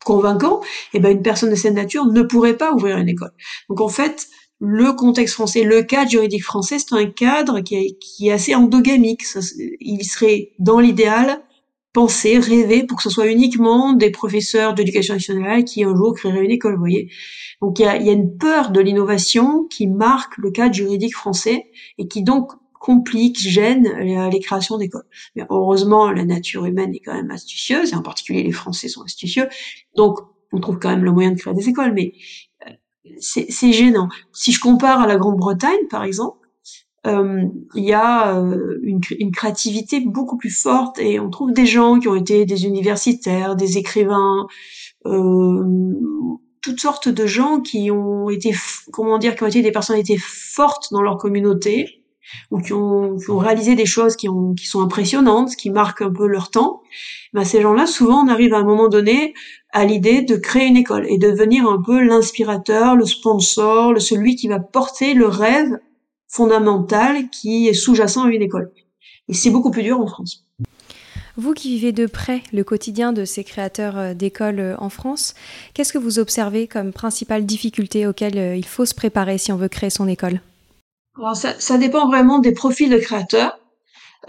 convaincants, 0.04 0.62
et 0.94 0.98
eh 0.98 1.00
ben 1.00 1.12
une 1.12 1.24
personne 1.24 1.50
de 1.50 1.56
cette 1.56 1.74
nature 1.74 2.06
ne 2.06 2.22
pourrait 2.22 2.58
pas 2.58 2.74
ouvrir 2.74 2.98
une 2.98 3.10
école. 3.10 3.32
Donc 3.70 3.82
en 3.82 3.88
fait, 3.88 4.28
le 4.60 4.94
contexte 4.94 5.36
français, 5.36 5.64
le 5.64 5.84
cadre 5.84 6.10
juridique 6.10 6.44
français, 6.44 6.78
c'est 6.80 6.96
un 6.96 7.06
cadre 7.06 7.60
qui 7.60 7.98
est, 8.22 8.32
assez 8.32 8.56
endogamique. 8.56 9.24
il 9.80 10.04
serait, 10.06 10.52
dans 10.60 10.80
l'idéal, 10.80 11.42
pensé, 11.94 12.40
rêvé 12.40 12.84
pour 12.84 12.98
que 12.98 13.04
ce 13.04 13.10
soit 13.10 13.28
uniquement 13.28 13.94
des 13.94 14.12
professeurs 14.12 14.74
d'éducation 14.74 15.14
nationale 15.14 15.64
qui 15.64 15.84
un 15.84 15.96
jour 15.96 16.14
créeraient 16.14 16.44
une 16.44 16.52
école, 16.52 16.74
vous 16.74 16.80
voyez. 16.80 17.10
Donc 17.62 17.80
il 17.80 17.84
y 17.84 17.88
a, 17.88 18.12
une 18.12 18.38
peur 18.38 18.72
de 18.72 18.82
l'innovation 18.82 19.64
qui 19.66 19.88
marque 19.88 20.38
le 20.38 20.52
cadre 20.52 20.74
juridique 20.74 21.16
français 21.16 21.68
et 21.98 22.08
qui 22.08 22.22
donc 22.24 22.52
complique, 22.74 23.40
gêne 23.40 23.90
les, 24.30 24.40
créations 24.42 24.78
d'écoles. 24.78 25.06
Mais 25.36 25.44
heureusement, 25.50 26.12
la 26.12 26.24
nature 26.24 26.66
humaine 26.66 26.94
est 26.94 27.00
quand 27.00 27.16
même 27.16 27.32
astucieuse, 27.32 27.94
et 27.94 27.96
en 27.96 28.04
particulier 28.04 28.44
les 28.44 28.52
Français 28.52 28.90
sont 28.90 29.02
astucieux. 29.02 29.48
Donc 29.96 30.20
on 30.52 30.60
trouve 30.60 30.78
quand 30.78 30.90
même 30.90 31.04
le 31.04 31.12
moyen 31.12 31.32
de 31.32 31.40
créer 31.40 31.54
des 31.54 31.68
écoles, 31.68 31.94
mais 31.94 32.14
c'est 33.20 33.72
gênant. 33.72 34.10
Si 34.34 34.52
je 34.52 34.60
compare 34.60 35.02
à 35.02 35.08
la 35.08 35.18
Grande-Bretagne, 35.18 35.88
par 35.90 36.04
exemple, 36.04 36.46
euh, 37.06 37.44
il 37.76 37.84
y 37.84 37.94
a 37.94 38.36
euh, 38.36 38.80
une, 38.82 39.00
une, 39.20 39.32
créativité 39.32 40.00
beaucoup 40.00 40.38
plus 40.38 40.50
forte 40.50 40.98
et 40.98 41.20
on 41.20 41.30
trouve 41.30 41.54
des 41.54 41.68
gens 41.68 42.00
qui 42.00 42.08
ont 42.08 42.16
été 42.16 42.46
des 42.46 42.66
universitaires, 42.66 43.56
des 43.56 43.78
écrivains, 43.78 44.48
euh, 45.06 45.94
toutes 46.62 46.80
sortes 46.80 47.08
de 47.10 47.28
gens 47.28 47.62
qui 47.62 47.92
ont 47.92 48.32
été, 48.32 48.56
comment 48.92 49.20
dire, 49.20 49.36
qui 49.36 49.44
ont 49.44 49.48
été 49.48 49.62
des 49.62 49.72
personnalités 49.72 50.18
fortes 50.18 50.88
dans 50.92 51.04
leur 51.04 51.18
communauté 51.18 52.05
ou 52.52 52.60
qui 52.60 52.74
ont, 52.74 53.18
réalisé 53.30 53.76
des 53.76 53.86
choses 53.86 54.16
qui, 54.16 54.30
ont, 54.30 54.54
qui 54.54 54.68
sont 54.68 54.82
impressionnantes, 54.82 55.56
qui 55.56 55.70
marquent 55.70 56.02
un 56.02 56.12
peu 56.12 56.28
leur 56.28 56.50
temps. 56.50 56.82
Ben, 57.34 57.44
ces 57.44 57.62
gens-là, 57.62 57.86
souvent, 57.86 58.24
on 58.24 58.28
arrive 58.28 58.54
à 58.54 58.58
un 58.58 58.64
moment 58.64 58.88
donné 58.88 59.34
à 59.74 59.86
l'idée 59.86 60.22
de 60.22 60.36
créer 60.36 60.68
une 60.68 60.78
école 60.78 61.06
et 61.10 61.18
de 61.18 61.32
devenir 61.32 61.68
un 61.68 61.82
peu 61.82 62.02
l'inspirateur, 62.02 62.96
le 62.96 63.06
sponsor, 63.06 64.00
celui 64.02 64.36
qui 64.36 64.48
va 64.48 64.60
porter 64.60 65.14
le 65.14 65.28
rêve 65.28 65.80
fondamental 66.28 67.30
qui 67.30 67.68
est 67.68 67.74
sous-jacent 67.74 68.24
à 68.24 68.30
une 68.30 68.42
école. 68.42 68.72
Et 69.28 69.34
c'est 69.34 69.50
beaucoup 69.50 69.72
plus 69.72 69.84
dur 69.84 70.00
en 70.00 70.08
France. 70.08 70.46
Vous 71.38 71.54
qui 71.54 71.70
vivez 71.70 71.92
de 71.92 72.06
près 72.06 72.42
le 72.54 72.64
quotidien 72.64 73.12
de 73.12 73.26
ces 73.26 73.44
créateurs 73.44 73.98
euh, 73.98 74.14
d'écoles 74.14 74.60
euh, 74.60 74.76
en 74.78 74.90
France, 74.90 75.36
qu'est-ce 75.74 75.92
que 75.92 75.98
vous 75.98 76.18
observez 76.18 76.66
comme 76.66 76.94
principale 76.94 77.46
difficulté 77.46 78.08
auxquelles 78.08 78.38
euh, 78.38 78.56
il 78.56 78.66
faut 78.66 78.86
se 78.86 78.96
préparer 78.96 79.38
si 79.38 79.52
on 79.52 79.58
veut 79.58 79.68
créer 79.68 79.90
son 79.90 80.08
école? 80.08 80.40
Alors 81.18 81.36
ça, 81.36 81.54
ça, 81.60 81.78
dépend 81.78 82.08
vraiment 82.08 82.40
des 82.40 82.52
profils 82.52 82.90
de 82.90 82.98
créateurs. 82.98 83.58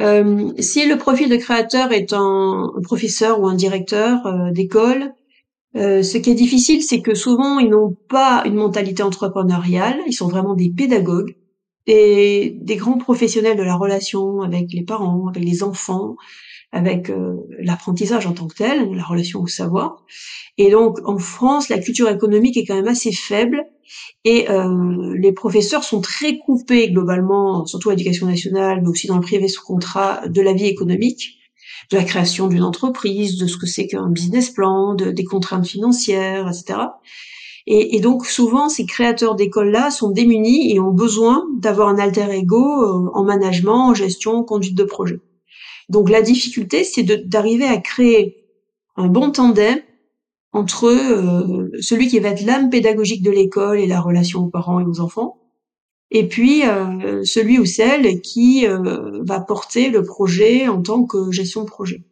Euh, 0.01 0.53
si 0.59 0.87
le 0.87 0.99
profil 0.99 1.29
de 1.29 1.37
créateur 1.37 1.93
est 1.93 2.13
un, 2.13 2.71
professeur 2.83 3.41
ou 3.41 3.47
un 3.49 3.55
directeur 3.55 4.27
euh, 4.27 4.51
d'école, 4.51 5.13
euh, 5.77 6.03
ce 6.03 6.19
qui 6.19 6.31
est 6.31 6.35
difficile, 6.35 6.83
c'est 6.83 7.03
que 7.03 7.15
souvent, 7.15 7.59
ils 7.59 7.71
n'ont 7.71 7.97
pas 8.09 8.43
une 8.47 8.55
mentalité 8.55 9.03
entrepreneuriale, 9.03 9.99
ils 10.07 10.13
sont 10.13 10.29
vraiment 10.29 10.55
des 10.55 10.71
pédagogues, 10.71 11.37
et 11.87 12.57
des 12.61 12.77
grands 12.77 12.99
professionnels 12.99 13.57
de 13.57 13.63
la 13.63 13.77
relation 13.77 14.41
avec 14.41 14.73
les 14.73 14.83
parents, 14.83 15.29
avec 15.29 15.45
les 15.45 15.63
enfants, 15.63 16.17
avec 16.77 17.09
euh, 17.09 17.37
l'apprentissage 17.59 18.27
en 18.27 18.33
tant 18.33 18.47
que 18.47 18.55
tel, 18.55 18.93
la 18.95 19.03
relation 19.03 19.41
au 19.41 19.47
savoir. 19.47 20.05
Et 20.59 20.71
donc, 20.71 20.99
en 21.05 21.17
France, 21.17 21.69
la 21.69 21.79
culture 21.79 22.09
économique 22.11 22.57
est 22.57 22.67
quand 22.67 22.75
même 22.75 22.89
assez 22.89 23.13
faible, 23.13 23.65
et 24.25 24.51
euh, 24.51 25.15
les 25.17 25.33
professeurs 25.33 25.85
sont 25.85 26.01
très 26.01 26.39
coupés 26.39 26.91
globalement, 26.91 27.65
surtout 27.65 27.89
à 27.89 27.93
l'éducation 27.93 28.27
nationale, 28.27 28.81
mais 28.83 28.89
aussi 28.89 29.07
dans 29.07 29.17
le 29.17 29.23
privé 29.23 29.49
sous 29.49 29.63
contrat, 29.63 30.29
de 30.29 30.43
la 30.43 30.53
vie 30.53 30.67
économique 30.67 31.39
de 31.91 31.97
la 31.97 32.05
création 32.05 32.49
d'une 32.49 32.63
entreprise, 32.63 33.39
de 33.39 33.47
ce 33.47 33.57
que 33.57 33.67
c'est 33.67 33.87
qu'un 33.87 34.11
business 34.11 34.51
plan, 34.51 34.95
de, 34.95 35.11
des 35.13 35.25
contraintes 35.25 35.67
financières, 35.67 36.49
etc. 36.49 36.81
Et, 37.69 37.97
et 37.97 38.01
donc 38.01 38.27
souvent, 38.27 38.69
ces 38.69 38.87
créateurs 38.87 39.37
d'écoles-là 39.37 39.91
sont 39.91 40.11
démunis 40.11 40.73
et 40.73 40.81
ont 40.81 40.93
besoin 40.93 41.45
d'avoir 41.61 41.89
un 41.89 41.99
alter 41.99 42.31
ego 42.33 42.83
euh, 42.83 43.11
en 43.15 43.25
management, 43.25 43.91
en 43.91 43.95
gestion, 43.95 44.33
en 44.33 44.43
conduite 44.43 44.77
de 44.77 44.85
projet. 44.85 45.21
Donc 45.89 46.11
la 46.11 46.23
difficulté, 46.23 46.85
c'est 46.85 47.03
d'arriver 47.03 47.67
à 47.67 47.79
créer 47.79 48.45
un 48.97 49.09
bon 49.09 49.31
tandem 49.31 49.79
entre 50.53 50.87
euh, 50.87 51.71
celui 51.81 52.09
qui 52.09 52.19
va 52.19 52.31
être 52.31 52.45
l'âme 52.45 52.71
pédagogique 52.71 53.23
de 53.23 53.31
l'école 53.31 53.79
et 53.79 53.87
la 53.87 54.01
relation 54.01 54.45
aux 54.45 54.49
parents 54.49 54.81
et 54.81 54.85
aux 54.85 55.01
enfants, 55.01 55.39
et 56.11 56.27
puis 56.29 56.67
euh, 56.67 57.23
celui 57.25 57.59
ou 57.59 57.67
celle 57.67 58.21
qui 58.23 58.67
euh, 58.67 59.23
va 59.23 59.41
porter 59.41 59.91
le 59.91 60.03
projet 60.03 60.67
en 60.67 60.81
tant 60.81 61.05
que 61.05 61.31
gestion 61.31 61.63
de 61.63 61.69
projet. 61.69 62.03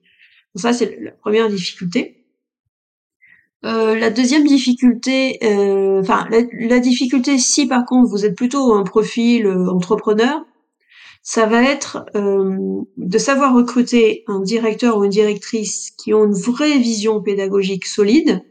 Ça, 0.56 0.72
c'est 0.72 0.98
la 1.00 1.10
première 1.10 1.48
difficulté. 1.48 2.20
La 3.62 4.10
deuxième 4.10 4.46
difficulté, 4.46 5.38
enfin 5.42 6.28
la, 6.30 6.80
difficulté, 6.80 7.38
si 7.38 7.66
par 7.66 7.86
contre 7.86 8.10
vous 8.10 8.26
êtes 8.26 8.36
plutôt 8.36 8.74
un 8.74 8.84
profil 8.84 9.48
entrepreneur, 9.48 10.44
ça 11.24 11.46
va 11.46 11.62
être 11.62 12.04
de 12.14 13.18
savoir 13.18 13.54
recruter 13.54 14.24
un 14.26 14.40
directeur 14.40 14.98
ou 14.98 15.04
une 15.04 15.10
directrice 15.10 15.90
qui 15.90 16.12
ont 16.12 16.26
une 16.26 16.34
vraie 16.34 16.78
vision 16.78 17.22
pédagogique 17.22 17.86
solide, 17.86 18.44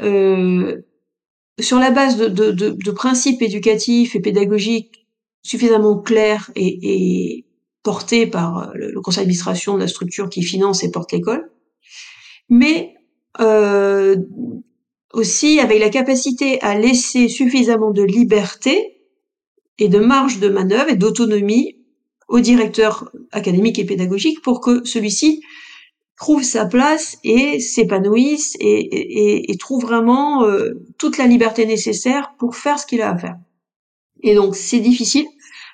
euh, 0.00 0.82
sur 1.60 1.78
la 1.78 1.90
base 1.90 2.16
de, 2.16 2.28
de, 2.28 2.50
de, 2.70 2.90
principes 2.90 3.42
éducatifs 3.42 4.14
et 4.14 4.20
pédagogiques 4.20 5.06
suffisamment 5.42 5.98
clairs 5.98 6.50
et, 6.54 6.78
et 6.82 7.46
portés 7.82 8.26
par 8.26 8.70
le, 8.74 9.00
conseil 9.00 9.24
d'administration 9.24 9.74
de 9.74 9.80
la 9.80 9.88
structure 9.88 10.30
qui 10.30 10.42
finance 10.42 10.82
et 10.82 10.90
porte 10.90 11.12
l'école, 11.12 11.50
mais 12.48 12.94
euh, 13.40 14.16
aussi 15.12 15.60
avec 15.60 15.80
la 15.80 15.90
capacité 15.90 16.60
à 16.62 16.78
laisser 16.78 17.28
suffisamment 17.28 17.90
de 17.90 18.02
liberté 18.02 18.97
et 19.78 19.88
de 19.88 19.98
marge 19.98 20.38
de 20.38 20.48
manœuvre 20.48 20.90
et 20.90 20.96
d'autonomie 20.96 21.76
au 22.28 22.40
directeur 22.40 23.10
académique 23.32 23.78
et 23.78 23.84
pédagogique 23.84 24.42
pour 24.42 24.60
que 24.60 24.84
celui-ci 24.84 25.42
trouve 26.16 26.42
sa 26.42 26.66
place 26.66 27.18
et 27.24 27.60
s'épanouisse 27.60 28.56
et, 28.60 29.56
trouve 29.58 29.82
vraiment 29.82 30.44
euh, 30.44 30.74
toute 30.98 31.16
la 31.16 31.26
liberté 31.26 31.64
nécessaire 31.64 32.34
pour 32.38 32.56
faire 32.56 32.78
ce 32.78 32.86
qu'il 32.86 33.02
a 33.02 33.10
à 33.10 33.18
faire. 33.18 33.36
Et 34.22 34.34
donc 34.34 34.56
c'est 34.56 34.80
difficile 34.80 35.26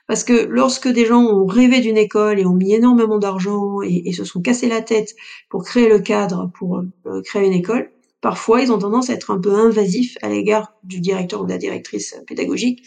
parce 0.06 0.22
que 0.22 0.46
lorsque 0.50 0.88
des 0.88 1.06
gens 1.06 1.22
ont 1.22 1.46
rêvé 1.46 1.80
d'une 1.80 1.96
école 1.96 2.38
et 2.38 2.44
ont 2.44 2.54
mis 2.54 2.74
énormément 2.74 3.18
d'argent 3.18 3.80
et, 3.82 4.12
se 4.12 4.24
sont 4.24 4.42
cassés 4.42 4.68
la 4.68 4.82
tête 4.82 5.14
pour 5.48 5.64
créer 5.64 5.88
le 5.88 5.98
cadre, 5.98 6.50
pour 6.58 6.76
euh, 6.78 7.22
créer 7.22 7.46
une 7.46 7.54
école, 7.54 7.90
parfois 8.20 8.60
ils 8.60 8.70
ont 8.70 8.78
tendance 8.78 9.08
à 9.08 9.14
être 9.14 9.30
un 9.30 9.40
peu 9.40 9.54
invasifs 9.54 10.16
à 10.20 10.28
l'égard 10.28 10.74
du 10.82 11.00
directeur 11.00 11.40
ou 11.40 11.46
de 11.46 11.52
la 11.52 11.58
directrice 11.58 12.16
pédagogique. 12.26 12.82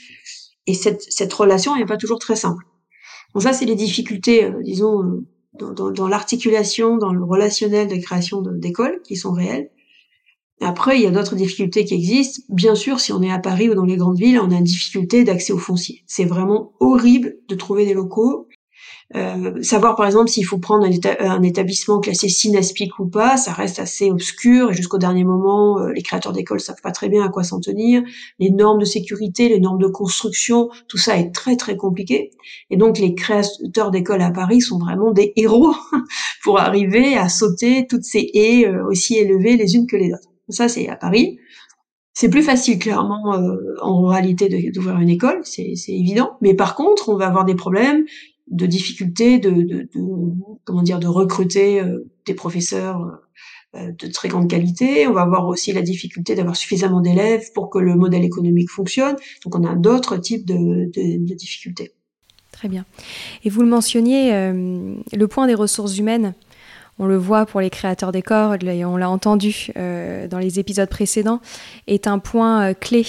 Et 0.67 0.73
cette, 0.73 1.01
cette 1.09 1.33
relation 1.33 1.75
n'est 1.75 1.85
pas 1.85 1.97
toujours 1.97 2.19
très 2.19 2.35
simple. 2.35 2.63
Bon, 3.33 3.39
ça, 3.39 3.53
c'est 3.53 3.65
les 3.65 3.75
difficultés, 3.75 4.45
euh, 4.45 4.61
disons, 4.61 5.03
euh, 5.03 5.25
dans, 5.53 5.91
dans, 5.91 6.07
l'articulation, 6.07 6.97
dans 6.97 7.13
le 7.13 7.23
relationnel 7.23 7.87
de 7.87 7.95
création 7.95 8.41
d'écoles 8.41 9.01
qui 9.03 9.15
sont 9.15 9.31
réelles. 9.31 9.71
Après, 10.61 10.97
il 10.97 11.03
y 11.03 11.05
a 11.05 11.11
d'autres 11.11 11.35
difficultés 11.35 11.85
qui 11.85 11.93
existent. 11.93 12.41
Bien 12.49 12.73
sûr, 12.75 12.99
si 12.99 13.13
on 13.13 13.21
est 13.21 13.31
à 13.31 13.39
Paris 13.39 13.69
ou 13.69 13.75
dans 13.75 13.85
les 13.85 13.97
grandes 13.97 14.17
villes, 14.17 14.39
on 14.39 14.51
a 14.51 14.55
une 14.55 14.63
difficulté 14.63 15.23
d'accès 15.23 15.53
au 15.53 15.57
foncier. 15.57 16.03
C'est 16.07 16.25
vraiment 16.25 16.73
horrible 16.79 17.37
de 17.47 17.55
trouver 17.55 17.85
des 17.85 17.93
locaux. 17.93 18.46
Euh, 19.15 19.63
savoir 19.63 19.95
par 19.95 20.05
exemple 20.05 20.29
s'il 20.29 20.45
faut 20.45 20.57
prendre 20.57 20.85
un, 20.85 21.41
établissement 21.41 21.99
classé 21.99 22.27
SINASPIC 22.27 22.99
ou 22.99 23.07
pas, 23.07 23.37
ça 23.37 23.53
reste 23.53 23.79
assez 23.79 24.11
obscur 24.11 24.71
et 24.71 24.73
jusqu'au 24.73 24.97
dernier 24.97 25.23
moment, 25.23 25.79
euh, 25.79 25.93
les 25.93 26.01
créateurs 26.01 26.33
d'écoles 26.33 26.59
savent 26.59 26.81
pas 26.83 26.91
très 26.91 27.07
bien 27.07 27.23
à 27.23 27.29
quoi 27.29 27.43
s'en 27.43 27.61
tenir. 27.61 28.03
Les 28.39 28.49
normes 28.49 28.79
de 28.79 28.85
sécurité, 28.85 29.47
les 29.47 29.61
normes 29.61 29.79
de 29.79 29.87
construction, 29.87 30.69
tout 30.89 30.97
ça 30.97 31.17
est 31.17 31.33
très 31.33 31.55
très 31.55 31.77
compliqué. 31.77 32.31
Et 32.69 32.75
donc 32.75 32.99
les 32.99 33.15
créateurs 33.15 33.91
d'écoles 33.91 34.21
à 34.21 34.31
Paris 34.31 34.59
sont 34.59 34.77
vraiment 34.77 35.11
des 35.11 35.31
héros 35.37 35.73
pour 36.43 36.59
arriver 36.59 37.15
à 37.15 37.29
sauter 37.29 37.87
toutes 37.87 38.03
ces 38.03 38.29
haies 38.33 38.65
euh, 38.65 38.85
aussi 38.87 39.17
élevées 39.17 39.55
les 39.55 39.75
unes 39.75 39.87
que 39.87 39.95
les 39.95 40.11
autres. 40.13 40.29
Ça 40.49 40.67
c'est 40.67 40.89
à 40.89 40.97
Paris. 40.97 41.39
C'est 42.13 42.29
plus 42.29 42.41
facile 42.41 42.79
clairement 42.79 43.37
en 43.79 44.07
réalité 44.07 44.71
d'ouvrir 44.71 44.97
une 44.97 45.09
école, 45.09 45.39
c'est 45.43 45.75
évident. 45.87 46.31
Mais 46.41 46.55
par 46.55 46.73
contre, 46.73 47.09
on 47.09 47.15
va 47.15 47.27
avoir 47.27 47.45
des 47.45 47.53
problèmes 47.53 48.05
de 48.49 48.65
difficulté 48.65 49.39
de, 49.39 49.89
comment 50.63 50.81
dire 50.81 50.99
de 50.99 51.07
recruter 51.07 51.81
euh, 51.81 52.09
des 52.25 52.33
professeurs 52.33 53.19
euh, 53.75 53.91
de 53.91 54.07
très 54.07 54.29
grande 54.29 54.49
qualité. 54.49 55.07
On 55.07 55.13
va 55.13 55.21
avoir 55.21 55.47
aussi 55.47 55.73
la 55.73 55.81
difficulté 55.81 56.35
d'avoir 56.35 56.55
suffisamment 56.55 57.01
d'élèves 57.01 57.51
pour 57.53 57.69
que 57.69 57.79
le 57.79 57.95
modèle 57.95 58.23
économique 58.23 58.69
fonctionne. 58.69 59.15
Donc 59.43 59.55
on 59.55 59.63
a 59.65 59.75
d'autres 59.75 60.17
types 60.17 60.45
de, 60.45 60.89
difficultés. 61.35 61.91
Très 62.51 62.69
bien. 62.69 62.85
Et 63.43 63.49
vous 63.49 63.61
le 63.61 63.67
mentionniez, 63.67 64.33
euh, 64.33 64.95
le 65.13 65.27
point 65.27 65.47
des 65.47 65.53
ressources 65.53 65.97
humaines, 65.97 66.33
on 66.99 67.05
le 67.05 67.17
voit 67.17 67.45
pour 67.45 67.61
les 67.61 67.69
créateurs 67.69 68.11
d'écoles, 68.11 68.57
on 68.63 68.97
l'a 68.97 69.07
entendu 69.07 69.69
dans 69.75 70.39
les 70.39 70.57
épisodes 70.57 70.89
précédents, 70.89 71.41
est 71.85 72.07
un 72.07 72.17
point 72.17 72.73
clé 72.73 73.05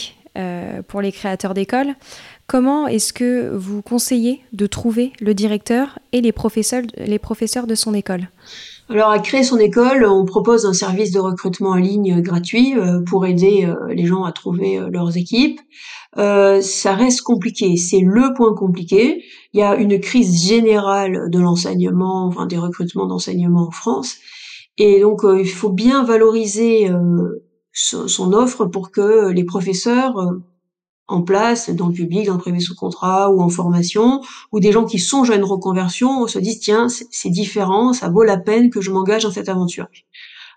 pour 0.88 1.00
les 1.00 1.10
créateurs 1.10 1.54
d'écoles. 1.54 1.94
Comment 2.48 2.86
est-ce 2.86 3.12
que 3.12 3.54
vous 3.54 3.82
conseillez 3.82 4.40
de 4.54 4.66
trouver 4.66 5.12
le 5.20 5.34
directeur 5.34 5.98
et 6.12 6.22
les 6.22 6.32
professeurs, 6.32 7.66
de 7.66 7.74
son 7.74 7.92
école? 7.92 8.30
Alors, 8.88 9.10
à 9.10 9.18
créer 9.18 9.42
son 9.42 9.58
école, 9.58 10.06
on 10.06 10.24
propose 10.24 10.64
un 10.64 10.72
service 10.72 11.10
de 11.10 11.18
recrutement 11.18 11.72
en 11.72 11.76
ligne 11.76 12.22
gratuit 12.22 12.74
euh, 12.74 13.02
pour 13.02 13.26
aider 13.26 13.66
euh, 13.66 13.92
les 13.92 14.06
gens 14.06 14.24
à 14.24 14.32
trouver 14.32 14.78
euh, 14.78 14.88
leurs 14.90 15.18
équipes. 15.18 15.60
ça 16.16 16.94
reste 16.94 17.20
compliqué, 17.20 17.76
c'est 17.76 18.00
le 18.00 18.32
point 18.34 18.54
compliqué. 18.54 19.22
Il 19.52 19.60
y 19.60 19.62
a 19.62 19.76
une 19.76 20.00
crise 20.00 20.42
générale 20.42 21.28
de 21.30 21.38
l'enseignement, 21.38 22.24
enfin 22.28 22.46
des 22.46 22.56
recrutements 22.56 23.06
d'enseignement 23.06 23.68
en 23.68 23.70
France, 23.70 24.16
et 24.78 25.00
donc 25.00 25.20
il 25.22 25.50
faut 25.50 25.68
bien 25.68 26.02
valoriser 26.02 26.90
son 27.74 28.32
offre 28.32 28.64
pour 28.64 28.90
que 28.90 29.30
les 29.32 29.44
professeurs 29.44 30.14
en 31.08 31.22
place 31.22 31.70
dans 31.70 31.88
le 31.88 31.94
public, 31.94 32.26
dans 32.26 32.34
le 32.34 32.38
privé 32.38 32.60
sous 32.60 32.74
contrat 32.74 33.30
ou 33.30 33.40
en 33.40 33.48
formation, 33.48 34.20
ou 34.52 34.60
des 34.60 34.72
gens 34.72 34.84
qui 34.84 34.98
songent 34.98 35.30
à 35.30 35.36
une 35.36 35.44
reconversion 35.44 36.26
se 36.26 36.38
disent 36.38 36.60
tiens 36.60 36.88
c'est 36.88 37.30
différent, 37.30 37.92
ça 37.92 38.08
vaut 38.10 38.22
la 38.22 38.36
peine 38.36 38.70
que 38.70 38.80
je 38.80 38.90
m'engage 38.90 39.22
dans 39.22 39.30
cette 39.30 39.48
aventure. 39.48 39.86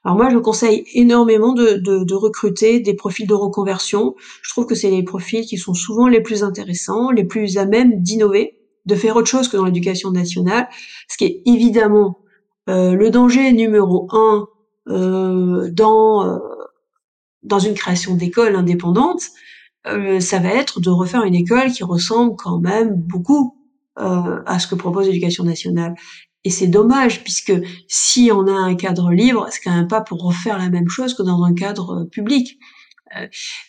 Alors 0.03 0.17
moi 0.17 0.29
je 0.29 0.37
conseille 0.37 0.83
énormément 0.93 1.53
de, 1.53 1.75
de, 1.75 2.15
recruter 2.15 2.79
des 2.79 2.95
profils 2.95 3.27
de 3.27 3.33
reconversion. 3.33 4.15
Je 4.41 4.49
trouve 4.49 4.65
que 4.65 4.75
c'est 4.75 4.89
les 4.89 5.03
profils 5.03 5.45
qui 5.45 5.57
sont 5.57 5.73
souvent 5.73 6.07
les 6.07 6.21
plus 6.21 6.43
intéressants, 6.43 7.11
les 7.11 7.23
plus 7.23 7.57
à 7.57 7.65
même 7.65 8.01
d'innover, 8.01 8.57
de 8.85 8.95
faire 8.95 9.15
autre 9.15 9.27
chose 9.27 9.47
que 9.47 9.57
dans 9.57 9.65
l'éducation 9.65 10.11
nationale, 10.11 10.67
ce 11.07 11.17
qui 11.17 11.25
est 11.25 11.41
évidemment 11.45 12.19
euh, 12.67 12.93
le 12.93 13.09
danger 13.09 13.51
numéro 13.53 14.07
un 14.11 14.47
euh, 14.89 15.69
dans 15.71 16.27
euh, 16.27 16.39
dans 17.43 17.59
une 17.59 17.73
création 17.73 18.15
d'école 18.15 18.55
indépendante, 18.55 19.21
euh, 19.87 20.19
ça 20.19 20.39
va 20.39 20.49
être 20.49 20.79
de 20.79 20.89
refaire 20.89 21.23
une 21.23 21.35
école 21.35 21.71
qui 21.71 21.83
ressemble 21.83 22.35
quand 22.35 22.59
même 22.59 22.95
beaucoup 22.95 23.57
euh, 23.99 24.41
à 24.45 24.59
ce 24.59 24.67
que 24.67 24.75
propose 24.75 25.07
l'éducation 25.07 25.43
nationale. 25.43 25.95
Et 26.43 26.49
c'est 26.49 26.67
dommage, 26.67 27.23
puisque 27.23 27.53
si 27.87 28.31
on 28.33 28.47
a 28.47 28.51
un 28.51 28.75
cadre 28.75 29.11
libre, 29.11 29.47
c'est 29.51 29.61
quand 29.63 29.75
même 29.75 29.87
pas 29.87 30.01
pour 30.01 30.23
refaire 30.23 30.57
la 30.57 30.69
même 30.69 30.89
chose 30.89 31.13
que 31.13 31.23
dans 31.23 31.43
un 31.43 31.53
cadre 31.53 32.01
euh, 32.01 32.05
public. 32.05 32.57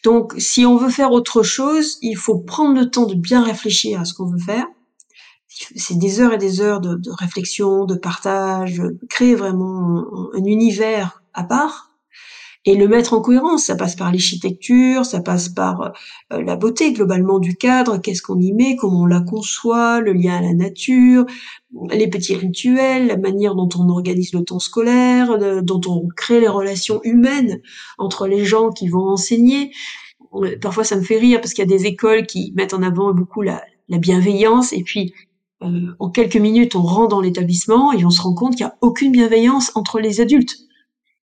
donc, 0.04 0.34
si 0.38 0.64
on 0.64 0.76
veut 0.76 0.90
faire 0.90 1.10
autre 1.10 1.42
chose, 1.42 1.98
il 2.00 2.16
faut 2.16 2.38
prendre 2.38 2.78
le 2.78 2.90
temps 2.90 3.06
de 3.06 3.14
bien 3.14 3.42
réfléchir 3.42 4.00
à 4.00 4.04
ce 4.04 4.14
qu'on 4.14 4.26
veut 4.26 4.38
faire. 4.38 4.66
C'est 5.48 5.98
des 5.98 6.20
heures 6.20 6.32
et 6.32 6.38
des 6.38 6.60
heures 6.60 6.80
de 6.80 7.10
réflexion, 7.10 7.84
de 7.84 7.94
partage, 7.94 8.80
créer 9.10 9.34
vraiment 9.34 10.06
un 10.32 10.44
univers 10.44 11.22
à 11.34 11.44
part 11.44 11.91
et 12.64 12.76
le 12.76 12.86
mettre 12.88 13.12
en 13.14 13.20
cohérence. 13.20 13.64
Ça 13.64 13.76
passe 13.76 13.96
par 13.96 14.10
l'architecture, 14.10 15.04
ça 15.04 15.20
passe 15.20 15.48
par 15.48 15.92
euh, 16.32 16.42
la 16.42 16.56
beauté 16.56 16.92
globalement 16.92 17.38
du 17.38 17.56
cadre, 17.56 17.98
qu'est-ce 17.98 18.22
qu'on 18.22 18.40
y 18.40 18.52
met, 18.52 18.76
comment 18.76 19.02
on 19.02 19.06
la 19.06 19.20
conçoit, 19.20 20.00
le 20.00 20.12
lien 20.12 20.36
à 20.36 20.40
la 20.42 20.54
nature, 20.54 21.26
les 21.90 22.08
petits 22.08 22.34
rituels, 22.34 23.06
la 23.06 23.16
manière 23.16 23.54
dont 23.54 23.68
on 23.78 23.88
organise 23.88 24.32
le 24.32 24.44
temps 24.44 24.58
scolaire, 24.58 25.62
dont 25.62 25.80
on 25.86 26.06
crée 26.16 26.40
les 26.40 26.48
relations 26.48 27.00
humaines 27.04 27.60
entre 27.98 28.26
les 28.26 28.44
gens 28.44 28.70
qui 28.70 28.88
vont 28.88 29.08
enseigner. 29.08 29.72
Parfois, 30.60 30.84
ça 30.84 30.96
me 30.96 31.02
fait 31.02 31.18
rire 31.18 31.40
parce 31.40 31.52
qu'il 31.52 31.68
y 31.68 31.72
a 31.72 31.76
des 31.76 31.86
écoles 31.86 32.26
qui 32.26 32.52
mettent 32.56 32.74
en 32.74 32.82
avant 32.82 33.12
beaucoup 33.12 33.42
la, 33.42 33.62
la 33.88 33.98
bienveillance 33.98 34.72
et 34.72 34.82
puis 34.82 35.12
euh, 35.62 35.94
en 35.98 36.10
quelques 36.10 36.36
minutes, 36.36 36.74
on 36.74 36.82
rentre 36.82 37.08
dans 37.08 37.20
l'établissement 37.20 37.92
et 37.92 38.04
on 38.04 38.10
se 38.10 38.20
rend 38.20 38.34
compte 38.34 38.56
qu'il 38.56 38.66
n'y 38.66 38.70
a 38.70 38.76
aucune 38.80 39.12
bienveillance 39.12 39.70
entre 39.74 40.00
les 40.00 40.20
adultes. 40.20 40.56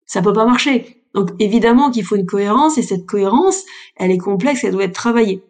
Ça 0.06 0.22
peut 0.22 0.34
pas 0.34 0.46
marcher. 0.46 0.97
Donc 1.18 1.32
évidemment 1.40 1.90
qu'il 1.90 2.04
faut 2.04 2.16
une 2.16 2.28
cohérence 2.28 2.78
et 2.78 2.84
cette 2.84 3.08
cohérence, 3.08 3.64
elle 3.96 4.12
est 4.12 4.20
complexe, 4.20 4.64
elle 4.64 4.74
doit 4.74 4.84
être 4.84 4.94
travaillée. 4.94 5.42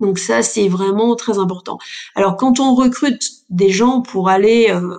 Donc 0.00 0.20
ça, 0.20 0.44
c'est 0.44 0.68
vraiment 0.68 1.16
très 1.16 1.36
important. 1.38 1.78
Alors 2.14 2.36
quand 2.36 2.60
on 2.60 2.76
recrute 2.76 3.24
des 3.50 3.70
gens 3.70 4.02
pour 4.02 4.28
aller 4.28 4.68
euh, 4.70 4.96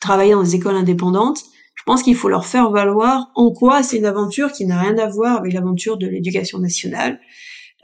travailler 0.00 0.32
dans 0.32 0.42
des 0.42 0.54
écoles 0.54 0.74
indépendantes, 0.74 1.38
je 1.74 1.82
pense 1.86 2.02
qu'il 2.02 2.14
faut 2.14 2.28
leur 2.28 2.44
faire 2.44 2.70
valoir 2.70 3.30
en 3.34 3.50
quoi 3.52 3.82
c'est 3.82 3.96
une 3.96 4.04
aventure 4.04 4.52
qui 4.52 4.66
n'a 4.66 4.78
rien 4.78 4.98
à 4.98 5.08
voir 5.08 5.38
avec 5.38 5.54
l'aventure 5.54 5.96
de 5.96 6.06
l'éducation 6.06 6.58
nationale, 6.58 7.18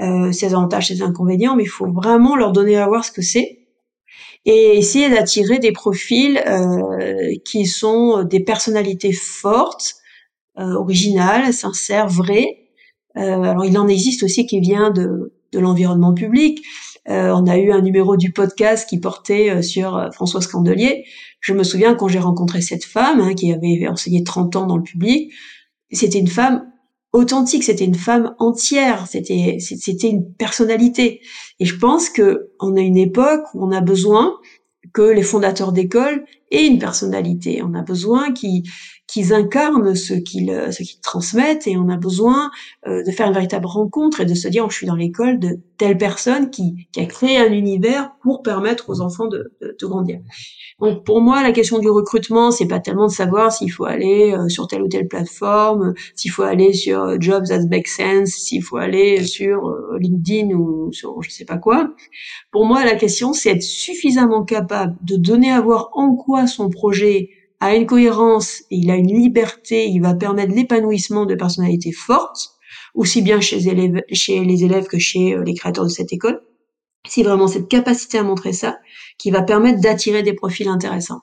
euh, 0.03 0.31
ses 0.33 0.53
avantages, 0.53 0.89
ses 0.89 1.01
inconvénients, 1.01 1.57
mais 1.57 1.63
il 1.63 1.71
faut 1.71 1.91
vraiment 1.91 2.37
leur 2.37 2.53
donner 2.53 2.77
à 2.77 2.87
voir 2.87 3.07
ce 3.07 3.11
que 3.11 3.23
c'est 3.23 3.61
et 4.45 4.77
essayer 4.77 5.09
d'attirer 5.09 5.61
des 5.61 5.73
profils 5.73 6.43
euh, 6.47 7.33
qui 7.47 7.65
sont 7.65 8.23
des 8.25 8.41
personnalités 8.41 9.13
fortes, 9.13 9.95
original, 10.59 11.53
sincère, 11.53 12.09
vrai. 12.09 12.69
Euh, 13.17 13.43
alors 13.43 13.65
il 13.65 13.77
en 13.79 13.89
existe 13.89 14.23
aussi 14.23 14.47
qui 14.47 14.61
vient 14.61 14.91
de, 14.91 15.33
de 15.53 15.59
l'environnement 15.59 16.15
public. 16.15 16.61
Euh, 17.09 17.33
on 17.35 17.47
a 17.47 17.57
eu 17.57 17.73
un 17.73 17.81
numéro 17.81 18.17
du 18.17 18.33
podcast 18.33 18.89
qui 18.89 19.01
portait 19.01 19.63
sur 19.63 20.11
Françoise 20.13 20.47
Candelier. 20.47 21.05
Je 21.41 21.53
me 21.55 21.63
souviens 21.63 21.95
quand 21.95 22.09
j'ai 22.09 22.19
rencontré 22.19 22.61
cette 22.61 22.85
femme 22.85 23.21
hein, 23.21 23.35
qui 23.35 23.53
avait 23.53 23.89
enseigné 23.89 24.25
30 24.25 24.57
ans 24.57 24.67
dans 24.67 24.77
le 24.77 24.83
public, 24.83 25.33
c'était 25.91 26.19
une 26.19 26.29
femme 26.29 26.71
authentique, 27.13 27.65
c'était 27.65 27.85
une 27.85 27.95
femme 27.95 28.35
entière, 28.39 29.07
c'était 29.07 29.57
c'était 29.61 30.11
une 30.11 30.33
personnalité. 30.35 31.21
Et 31.61 31.65
je 31.65 31.77
pense 31.77 32.11
que 32.11 32.51
on 32.61 32.77
a 32.77 32.81
une 32.81 32.99
époque 32.99 33.45
où 33.55 33.65
on 33.65 33.73
a 33.73 33.81
besoin 33.81 34.35
que 34.93 35.03
les 35.03 35.23
fondateurs 35.23 35.73
d'école 35.73 36.25
aient 36.51 36.67
une 36.67 36.79
personnalité. 36.79 37.63
On 37.63 37.75
a 37.75 37.83
besoin 37.83 38.33
qu'ils 38.33 38.65
qu'ils 39.09 39.33
incarnent 39.33 39.95
ce 39.95 40.15
qu'ils 40.15 40.69
ce 40.71 40.83
qu'ils 40.83 41.01
transmettent 41.01 41.67
et 41.67 41.77
on 41.77 41.89
a 41.89 41.97
besoin 41.97 42.51
de 42.87 43.11
faire 43.11 43.27
une 43.27 43.35
véritable 43.35 43.67
rencontre 43.67 44.21
et 44.21 44.27
de 44.27 44.35
se 44.35 44.49
dire 44.49 44.65
oh, 44.67 44.71
je 44.71 44.77
suis 44.77 44.87
dans 44.87 44.95
l'école 44.95 45.39
de 45.39 45.59
telle 45.79 45.97
personne 45.97 46.51
qui, 46.51 46.89
qui 46.93 47.01
a 47.01 47.07
créé 47.07 47.39
un 47.39 47.53
univers 47.53 48.13
pour 48.23 48.43
permettre 48.43 48.91
aux 48.91 49.01
enfants 49.01 49.27
de, 49.27 49.53
de, 49.61 49.77
de 49.81 49.87
grandir. 49.87 50.21
Donc 50.81 51.05
pour 51.05 51.21
moi, 51.21 51.43
la 51.43 51.53
question 51.53 51.79
du 51.79 51.91
recrutement, 51.91 52.51
c'est 52.51 52.69
pas 52.69 52.79
tellement 52.79 53.07
de 53.07 53.13
savoir 53.13 53.51
s'il 53.51 53.71
faut 53.73 53.85
aller 53.85 54.33
euh, 54.33 54.49
sur 54.49 54.69
telle 54.69 54.83
ou 54.83 54.89
telle 54.89 55.09
plateforme, 55.09 55.95
s'il 56.15 56.31
faut 56.31 56.45
aller 56.45 56.73
sur 56.73 57.03
euh, 57.03 57.17
Jobs 57.19 57.47
That 57.47 57.67
Make 57.69 57.89
Sense, 57.89 58.31
s'il 58.31 58.63
faut 58.63 58.77
aller 58.77 59.25
sur 59.25 59.69
euh, 59.69 59.99
LinkedIn 59.99 60.55
ou 60.55 60.93
sur 60.93 61.21
je 61.23 61.31
sais 61.31 61.45
pas 61.45 61.59
quoi. 61.59 61.95
Pour 62.53 62.65
moi, 62.65 62.85
la 62.85 62.95
question, 62.95 63.33
c'est 63.33 63.51
être 63.51 63.63
suffisamment 63.63 64.45
capable 64.45 64.97
de 65.03 65.17
donner 65.17 65.51
à 65.51 65.61
voir 65.61 65.91
en 65.95 66.15
quoi 66.15 66.47
son 66.47 66.71
projet 66.71 67.31
a 67.61 67.75
une 67.75 67.87
cohérence 67.87 68.63
il 68.71 68.91
a 68.91 68.97
une 68.97 69.13
liberté, 69.13 69.87
il 69.89 70.01
va 70.01 70.15
permettre 70.15 70.55
l'épanouissement 70.55 71.27
de 71.27 71.35
personnalités 71.35 71.93
fortes, 71.93 72.51
aussi 72.95 73.23
bien 73.23 73.41
chez 73.41 73.59
les 73.59 74.65
élèves, 74.65 74.87
que 74.87 74.99
chez 74.99 75.37
les 75.45 75.55
créateurs 75.55 75.85
de 75.85 75.91
cette 75.91 76.13
école. 76.13 76.41
C'est 77.09 77.23
vraiment 77.23 77.49
cette 77.49 77.69
capacité 77.69 78.19
à 78.19 78.23
montrer 78.23 78.53
ça 78.53 78.79
qui 79.19 79.31
va 79.31 79.43
permettre 79.43 79.81
d'attirer 79.81 80.23
des 80.23 80.35
profils 80.35 80.69
intéressants. 80.69 81.23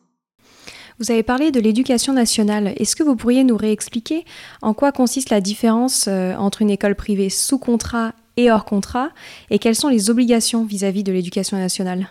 Vous 1.00 1.12
avez 1.12 1.24
parlé 1.24 1.52
de 1.52 1.60
l'éducation 1.60 2.14
nationale. 2.14 2.74
Est-ce 2.78 2.96
que 2.96 3.04
vous 3.04 3.18
pourriez 3.18 3.44
nous 3.44 3.58
réexpliquer 3.58 4.24
en 4.62 4.74
quoi 4.74 4.94
consiste 4.94 5.30
la 5.30 5.42
différence 5.42 6.06
euh, 6.08 6.34
entre 6.36 6.62
une 6.62 6.70
école 6.70 6.96
privée 6.96 7.30
sous 7.30 7.60
contrat 7.60 8.14
et 8.38 8.50
hors 8.50 8.66
contrat 8.66 9.10
et 9.50 9.60
quelles 9.60 9.76
sont 9.76 9.90
les 9.90 10.10
obligations 10.10 10.64
vis-à-vis 10.64 11.02
-vis 11.02 11.06
de 11.06 11.12
l'éducation 11.12 11.58
nationale? 11.58 12.08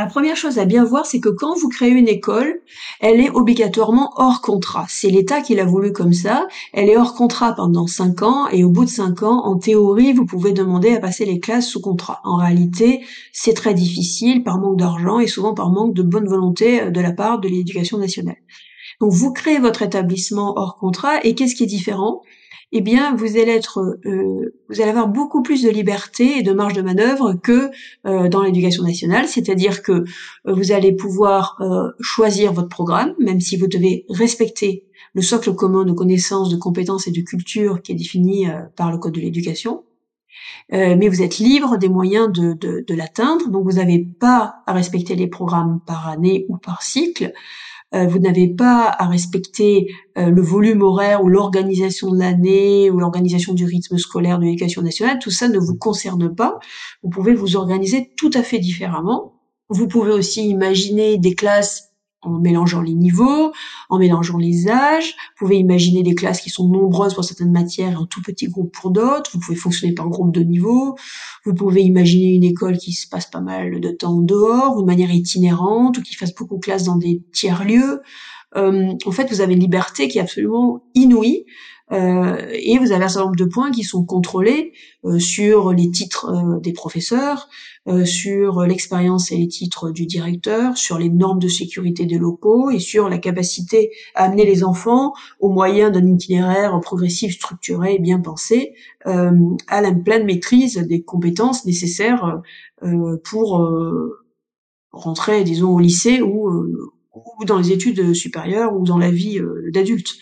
La 0.00 0.06
première 0.06 0.36
chose 0.36 0.58
à 0.58 0.64
bien 0.64 0.84
voir, 0.84 1.06
c'est 1.06 1.20
que 1.20 1.28
quand 1.28 1.56
vous 1.58 1.68
créez 1.68 1.90
une 1.90 2.08
école, 2.08 2.60
elle 3.00 3.20
est 3.20 3.30
obligatoirement 3.30 4.12
hors 4.16 4.40
contrat. 4.40 4.86
C'est 4.88 5.10
l'État 5.10 5.40
qui 5.40 5.54
l'a 5.54 5.64
voulu 5.64 5.92
comme 5.92 6.12
ça. 6.12 6.46
Elle 6.72 6.88
est 6.88 6.96
hors 6.96 7.14
contrat 7.14 7.54
pendant 7.54 7.86
cinq 7.86 8.22
ans 8.22 8.48
et 8.48 8.64
au 8.64 8.70
bout 8.70 8.84
de 8.84 8.90
cinq 8.90 9.22
ans, 9.22 9.44
en 9.44 9.56
théorie, 9.56 10.12
vous 10.12 10.26
pouvez 10.26 10.52
demander 10.52 10.94
à 10.96 11.00
passer 11.00 11.24
les 11.24 11.40
classes 11.40 11.68
sous 11.68 11.80
contrat. 11.80 12.20
En 12.24 12.36
réalité, 12.36 13.04
c'est 13.32 13.54
très 13.54 13.74
difficile 13.74 14.42
par 14.42 14.58
manque 14.58 14.78
d'argent 14.78 15.18
et 15.18 15.26
souvent 15.26 15.54
par 15.54 15.70
manque 15.70 15.94
de 15.94 16.02
bonne 16.02 16.26
volonté 16.26 16.82
euh, 16.82 16.90
de 16.90 17.00
la 17.00 17.12
part 17.12 17.38
de 17.38 17.48
l'éducation 17.48 17.98
nationale. 17.98 18.38
Donc 19.00 19.12
vous 19.12 19.32
créez 19.32 19.58
votre 19.58 19.82
établissement 19.82 20.54
hors 20.56 20.76
contrat 20.76 21.24
et 21.24 21.34
qu'est-ce 21.34 21.54
qui 21.54 21.64
est 21.64 21.66
différent? 21.66 22.22
Eh 22.76 22.80
bien, 22.80 23.14
vous 23.14 23.36
allez 23.36 23.52
être, 23.52 24.00
euh, 24.04 24.52
vous 24.68 24.80
allez 24.80 24.90
avoir 24.90 25.06
beaucoup 25.06 25.42
plus 25.42 25.62
de 25.62 25.70
liberté 25.70 26.38
et 26.38 26.42
de 26.42 26.52
marge 26.52 26.72
de 26.72 26.82
manœuvre 26.82 27.34
que 27.34 27.70
euh, 28.04 28.28
dans 28.28 28.42
l'éducation 28.42 28.82
nationale. 28.82 29.28
C'est-à-dire 29.28 29.80
que 29.80 29.92
euh, 29.92 30.04
vous 30.44 30.72
allez 30.72 30.90
pouvoir 30.90 31.62
choisir 32.00 32.52
votre 32.52 32.68
programme, 32.68 33.14
même 33.20 33.40
si 33.40 33.56
vous 33.56 33.68
devez 33.68 34.04
respecter 34.08 34.86
le 35.14 35.22
socle 35.22 35.54
commun 35.54 35.84
de 35.84 35.92
connaissances, 35.92 36.48
de 36.48 36.56
compétences 36.56 37.06
et 37.06 37.12
de 37.12 37.20
culture 37.20 37.80
qui 37.80 37.92
est 37.92 37.94
défini 37.94 38.48
par 38.74 38.90
le 38.90 38.98
code 38.98 39.12
de 39.12 39.20
l'éducation. 39.20 39.84
mais 40.70 41.08
vous 41.08 41.22
êtes 41.22 41.38
libre 41.38 41.78
des 41.78 41.88
moyens 41.88 42.32
de, 42.32 42.54
de, 42.54 42.84
de 42.86 42.94
l'atteindre, 42.94 43.48
donc 43.50 43.64
vous 43.64 43.78
n'avez 43.78 44.00
pas 44.00 44.56
à 44.66 44.72
respecter 44.72 45.14
les 45.14 45.28
programmes 45.28 45.80
par 45.86 46.08
année 46.08 46.46
ou 46.48 46.56
par 46.56 46.82
cycle. 46.82 47.32
Euh, 47.94 48.06
vous 48.06 48.18
n'avez 48.18 48.48
pas 48.48 48.94
à 48.98 49.06
respecter 49.06 49.88
euh, 50.18 50.30
le 50.30 50.42
volume 50.42 50.82
horaire 50.82 51.22
ou 51.22 51.28
l'organisation 51.28 52.10
de 52.10 52.18
l'année 52.18 52.90
ou 52.90 52.98
l'organisation 52.98 53.54
du 53.54 53.64
rythme 53.64 53.98
scolaire 53.98 54.38
de 54.38 54.44
l'éducation 54.44 54.82
nationale, 54.82 55.18
tout 55.20 55.30
ça 55.30 55.48
ne 55.48 55.58
vous 55.58 55.76
concerne 55.76 56.34
pas. 56.34 56.58
Vous 57.02 57.10
pouvez 57.10 57.34
vous 57.34 57.56
organiser 57.56 58.12
tout 58.16 58.30
à 58.34 58.42
fait 58.42 58.58
différemment. 58.58 59.34
Vous 59.68 59.86
pouvez 59.86 60.12
aussi 60.12 60.48
imaginer 60.48 61.18
des 61.18 61.34
classes 61.34 61.93
en 62.26 62.38
mélangeant 62.38 62.80
les 62.80 62.94
niveaux, 62.94 63.52
en 63.90 63.98
mélangeant 63.98 64.38
les 64.38 64.68
âges. 64.68 65.14
Vous 65.38 65.46
pouvez 65.46 65.56
imaginer 65.56 66.02
des 66.02 66.14
classes 66.14 66.40
qui 66.40 66.50
sont 66.50 66.68
nombreuses 66.68 67.14
pour 67.14 67.24
certaines 67.24 67.52
matières 67.52 67.92
et 67.92 67.96
en 67.96 68.06
tout 68.06 68.22
petit 68.22 68.48
groupe 68.48 68.72
pour 68.72 68.90
d'autres. 68.90 69.30
Vous 69.32 69.40
pouvez 69.40 69.56
fonctionner 69.56 69.94
par 69.94 70.08
groupe 70.08 70.32
de 70.32 70.42
niveau. 70.42 70.96
Vous 71.44 71.54
pouvez 71.54 71.82
imaginer 71.82 72.34
une 72.34 72.44
école 72.44 72.78
qui 72.78 72.92
se 72.92 73.08
passe 73.08 73.26
pas 73.26 73.40
mal 73.40 73.80
de 73.80 73.90
temps 73.90 74.20
dehors, 74.20 74.76
ou 74.76 74.82
de 74.82 74.86
manière 74.86 75.10
itinérante, 75.10 75.98
ou 75.98 76.02
qui 76.02 76.14
fasse 76.14 76.34
beaucoup 76.34 76.56
de 76.56 76.60
classes 76.60 76.84
dans 76.84 76.96
des 76.96 77.22
tiers-lieux. 77.32 78.00
Euh, 78.56 78.92
en 79.04 79.10
fait, 79.10 79.28
vous 79.30 79.40
avez 79.40 79.54
une 79.54 79.60
liberté 79.60 80.08
qui 80.08 80.18
est 80.18 80.20
absolument 80.20 80.84
inouïe. 80.94 81.44
Euh, 81.92 82.36
et 82.52 82.78
vous 82.78 82.92
avez 82.92 83.04
un 83.04 83.08
certain 83.08 83.26
nombre 83.26 83.36
de 83.36 83.44
points 83.44 83.70
qui 83.70 83.82
sont 83.82 84.04
contrôlés 84.04 84.72
euh, 85.04 85.18
sur 85.18 85.72
les 85.72 85.90
titres 85.90 86.30
euh, 86.30 86.58
des 86.60 86.72
professeurs, 86.72 87.48
sur 88.06 88.62
l'expérience 88.62 89.30
et 89.30 89.36
les 89.36 89.46
titres 89.46 89.90
du 89.90 90.06
directeur, 90.06 90.78
sur 90.78 90.96
les 90.96 91.10
normes 91.10 91.38
de 91.38 91.48
sécurité 91.48 92.06
des 92.06 92.16
locaux 92.16 92.70
et 92.70 92.78
sur 92.78 93.10
la 93.10 93.18
capacité 93.18 93.90
à 94.14 94.24
amener 94.24 94.46
les 94.46 94.64
enfants 94.64 95.12
au 95.38 95.50
moyen 95.50 95.90
d'un 95.90 96.06
itinéraire 96.06 96.80
progressif, 96.80 97.34
structuré 97.34 97.96
et 97.96 97.98
bien 97.98 98.20
pensé 98.20 98.72
à 99.04 99.82
la 99.82 99.92
pleine 99.92 100.24
maîtrise 100.24 100.78
des 100.78 101.02
compétences 101.02 101.66
nécessaires 101.66 102.40
pour 103.22 103.70
rentrer, 104.90 105.44
disons, 105.44 105.74
au 105.74 105.78
lycée 105.78 106.22
ou, 106.22 106.48
ou 107.14 107.44
dans 107.44 107.58
les 107.58 107.70
études 107.70 108.14
supérieures 108.14 108.74
ou 108.74 108.86
dans 108.86 108.96
la 108.96 109.10
vie 109.10 109.42
d'adulte. 109.74 110.16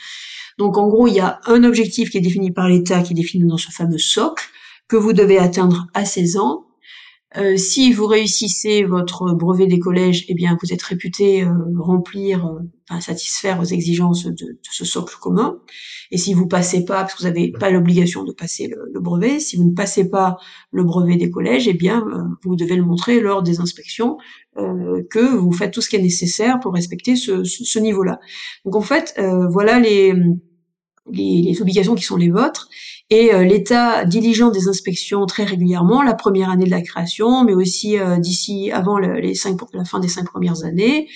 Donc 0.59 0.79
en 0.79 0.89
gros, 0.89 1.07
il 1.07 1.15
y 1.15 1.21
a 1.21 1.41
un 1.47 1.65
objectif 1.65 2.11
qui 2.11 2.19
est 2.19 2.23
défini 2.23 2.51
par 2.51 2.69
l'État, 2.69 3.03
qui 3.03 3.13
est 3.13 3.17
défini 3.17 3.47
dans 3.47 3.57
ce 3.57 3.71
fameux 3.71 3.99
socle, 3.99 4.45
que 4.89 4.97
vous 4.97 5.13
devez 5.13 5.39
atteindre 5.39 5.87
à 5.95 6.05
16 6.05 6.37
ans. 6.37 6.67
Euh, 7.39 7.57
si 7.57 7.93
vous 7.93 8.07
réussissez 8.07 8.85
votre 8.85 9.33
brevet 9.33 9.67
des 9.67 9.79
collèges, 9.79 10.25
eh 10.29 10.35
bien 10.35 10.59
vous 10.63 10.73
êtes 10.73 10.83
réputé 10.83 11.43
euh, 11.43 11.53
remplir, 11.79 12.47
euh, 12.47 13.01
satisfaire 13.01 13.59
aux 13.61 13.65
exigences 13.65 14.27
de, 14.27 14.59
ce 14.71 14.85
socle 14.85 15.17
commun. 15.19 15.59
Et 16.11 16.19
si 16.19 16.35
vous 16.35 16.47
passez 16.47 16.85
pas, 16.85 17.01
parce 17.01 17.15
que 17.15 17.19
vous 17.21 17.29
n'avez 17.29 17.51
pas 17.53 17.71
l'obligation 17.71 18.25
de 18.25 18.33
passer 18.33 18.69
le, 18.69 19.01
brevet, 19.01 19.41
si 19.41 19.57
vous 19.57 19.65
ne 19.65 19.75
passez 19.75 20.11
pas 20.11 20.37
le 20.73 20.85
brevet 20.85 21.17
des 21.17 21.31
collèges, 21.31 21.69
eh 21.69 21.73
bien 21.73 22.05
vous 22.45 22.55
devez 22.55 22.77
le 22.77 22.85
montrer 22.85 23.21
lors 23.21 23.43
des 23.43 23.61
inspections 23.61 24.19
que 24.55 25.35
vous 25.35 25.53
faites 25.53 25.73
tout 25.73 25.81
ce 25.81 25.89
qui 25.89 25.97
est 25.97 26.03
nécessaire 26.03 26.61
pour 26.61 26.75
respecter 26.75 27.17
ce, 27.17 27.45
ce 27.45 27.79
niveau-là. 27.79 28.21
Donc 28.67 28.77
en 28.77 28.83
fait, 28.83 29.19
voilà 29.49 29.79
les 29.79 30.15
les, 31.11 31.61
obligations 31.61 31.95
qui 31.95 32.05
sont 32.05 32.17
les 32.17 32.31
vôtres. 32.31 32.69
Et 33.15 33.35
euh, 33.35 33.45
l'État 33.45 34.07
diligente 34.07 34.55
des 34.55 34.69
inspections 34.69 35.27
très 35.27 35.45
régulièrement, 35.45 36.01
la 36.01 36.15
première 36.15 36.49
année 36.49 36.65
de 36.65 36.71
la 36.71 36.81
création, 36.81 37.45
mais 37.45 37.53
aussi 37.53 37.99
euh, 37.99 38.17
d'ici 38.17 38.71
avant 38.73 38.97
les 38.97 39.35
cinq, 39.35 39.59
la 39.75 39.85
fin 39.85 40.01
des 40.01 40.09
cinq 40.09 40.25
premières 40.25 40.65
années. 40.65 41.11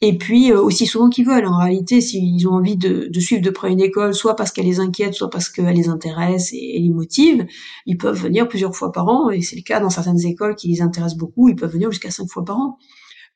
Et 0.00 0.18
puis 0.18 0.50
euh, 0.50 0.60
aussi 0.60 0.86
souvent 0.86 1.08
qu'ils 1.08 1.24
veulent. 1.24 1.46
En 1.46 1.56
réalité, 1.56 2.00
s'ils 2.00 2.48
ont 2.48 2.54
envie 2.54 2.76
de, 2.76 3.08
suivre 3.20 3.42
de 3.42 3.50
près 3.50 3.70
une 3.70 3.80
école, 3.80 4.12
soit 4.12 4.34
parce 4.34 4.50
qu'elle 4.50 4.64
les 4.64 4.80
inquiète, 4.80 5.14
soit 5.14 5.30
parce 5.30 5.48
qu'elle 5.48 5.76
les 5.76 5.88
intéresse 5.88 6.52
et, 6.52 6.78
et, 6.78 6.80
les 6.80 6.90
motive, 6.90 7.46
ils 7.86 7.96
peuvent 7.96 8.20
venir 8.20 8.48
plusieurs 8.48 8.74
fois 8.74 8.90
par 8.90 9.06
an. 9.06 9.30
Et 9.30 9.40
c'est 9.40 9.54
le 9.54 9.62
cas 9.62 9.78
dans 9.78 9.88
certaines 9.88 10.26
écoles 10.26 10.56
qui 10.56 10.66
les 10.66 10.82
intéressent 10.82 11.16
beaucoup. 11.16 11.48
Ils 11.48 11.54
peuvent 11.54 11.72
venir 11.72 11.92
jusqu'à 11.92 12.10
cinq 12.10 12.28
fois 12.28 12.44
par 12.44 12.58
an 12.58 12.76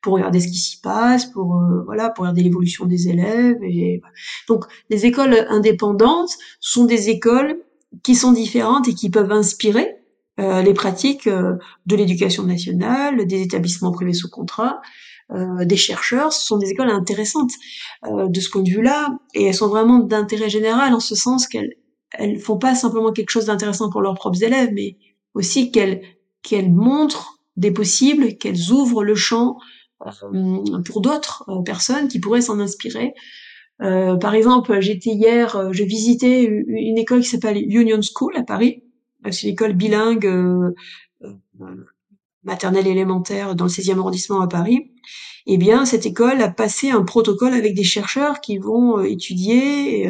pour 0.01 0.15
regarder 0.15 0.41
ce 0.41 0.47
qui 0.47 0.57
s'y 0.57 0.81
passe, 0.81 1.27
pour 1.27 1.55
euh, 1.55 1.83
voilà, 1.85 2.09
pour 2.09 2.23
regarder 2.23 2.43
l'évolution 2.43 2.85
des 2.87 3.07
élèves. 3.07 3.59
Donc, 4.49 4.65
les 4.89 5.05
écoles 5.05 5.45
indépendantes 5.47 6.31
sont 6.59 6.83
des 6.83 7.07
écoles 7.09 7.55
qui 8.03 8.15
sont 8.15 8.31
différentes 8.31 8.87
et 8.87 8.93
qui 8.93 9.09
peuvent 9.09 9.31
inspirer 9.31 9.95
euh, 10.39 10.61
les 10.61 10.73
pratiques 10.73 11.27
euh, 11.27 11.55
de 11.85 11.95
l'éducation 11.95 12.43
nationale, 12.43 13.25
des 13.27 13.41
établissements 13.41 13.91
privés 13.91 14.13
sous 14.13 14.29
contrat, 14.29 14.81
euh, 15.31 15.65
des 15.65 15.77
chercheurs. 15.77 16.33
Ce 16.33 16.45
sont 16.45 16.57
des 16.57 16.69
écoles 16.69 16.89
intéressantes 16.89 17.51
de 18.03 18.39
ce 18.39 18.49
point 18.49 18.63
de 18.63 18.69
vue-là, 18.69 19.17
et 19.33 19.45
elles 19.45 19.53
sont 19.53 19.67
vraiment 19.67 19.99
d'intérêt 19.99 20.49
général 20.49 20.93
en 20.93 20.99
ce 20.99 21.15
sens 21.15 21.47
qu'elles 21.47 21.75
elles 22.13 22.39
font 22.39 22.57
pas 22.57 22.75
simplement 22.75 23.11
quelque 23.11 23.29
chose 23.29 23.45
d'intéressant 23.45 23.89
pour 23.89 24.01
leurs 24.01 24.15
propres 24.15 24.43
élèves, 24.43 24.71
mais 24.73 24.97
aussi 25.33 25.71
qu'elles 25.71 26.01
qu'elles 26.43 26.71
montrent 26.71 27.39
des 27.55 27.71
possibles, 27.71 28.37
qu'elles 28.37 28.71
ouvrent 28.71 29.03
le 29.03 29.15
champ 29.15 29.57
euh, 30.05 30.81
pour 30.85 31.01
d'autres 31.01 31.43
euh, 31.47 31.61
personnes 31.61 32.07
qui 32.07 32.19
pourraient 32.19 32.41
s'en 32.41 32.59
inspirer. 32.59 33.13
Euh, 33.81 34.15
par 34.15 34.35
exemple, 34.35 34.79
j'étais 34.79 35.11
hier, 35.11 35.71
je 35.73 35.83
visitais 35.83 36.43
une 36.43 36.97
école 36.97 37.21
qui 37.21 37.29
s'appelle 37.29 37.57
Union 37.57 37.99
School 38.01 38.35
à 38.37 38.43
Paris. 38.43 38.83
C'est 39.29 39.47
une 39.47 39.53
école 39.53 39.73
bilingue 39.73 40.73
maternelle 42.43 42.87
élémentaire 42.87 43.55
dans 43.55 43.65
le 43.65 43.69
16e 43.69 43.99
arrondissement 43.99 44.41
à 44.41 44.47
Paris. 44.47 44.91
Eh 45.47 45.57
bien, 45.57 45.85
cette 45.85 46.05
école 46.05 46.41
a 46.41 46.49
passé 46.49 46.91
un 46.91 47.03
protocole 47.03 47.53
avec 47.53 47.73
des 47.73 47.83
chercheurs 47.83 48.41
qui 48.41 48.57
vont 48.57 49.01
étudier 49.01 50.07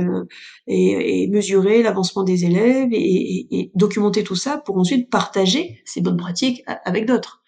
et, 0.67 1.27
mesurer 1.27 1.83
l'avancement 1.83 2.23
des 2.23 2.45
élèves 2.45 2.89
et, 2.91 3.71
documenter 3.75 4.23
tout 4.23 4.35
ça 4.35 4.57
pour 4.57 4.77
ensuite 4.77 5.09
partager 5.09 5.81
ces 5.85 6.01
bonnes 6.01 6.17
pratiques 6.17 6.63
avec 6.85 7.05
d'autres. 7.05 7.40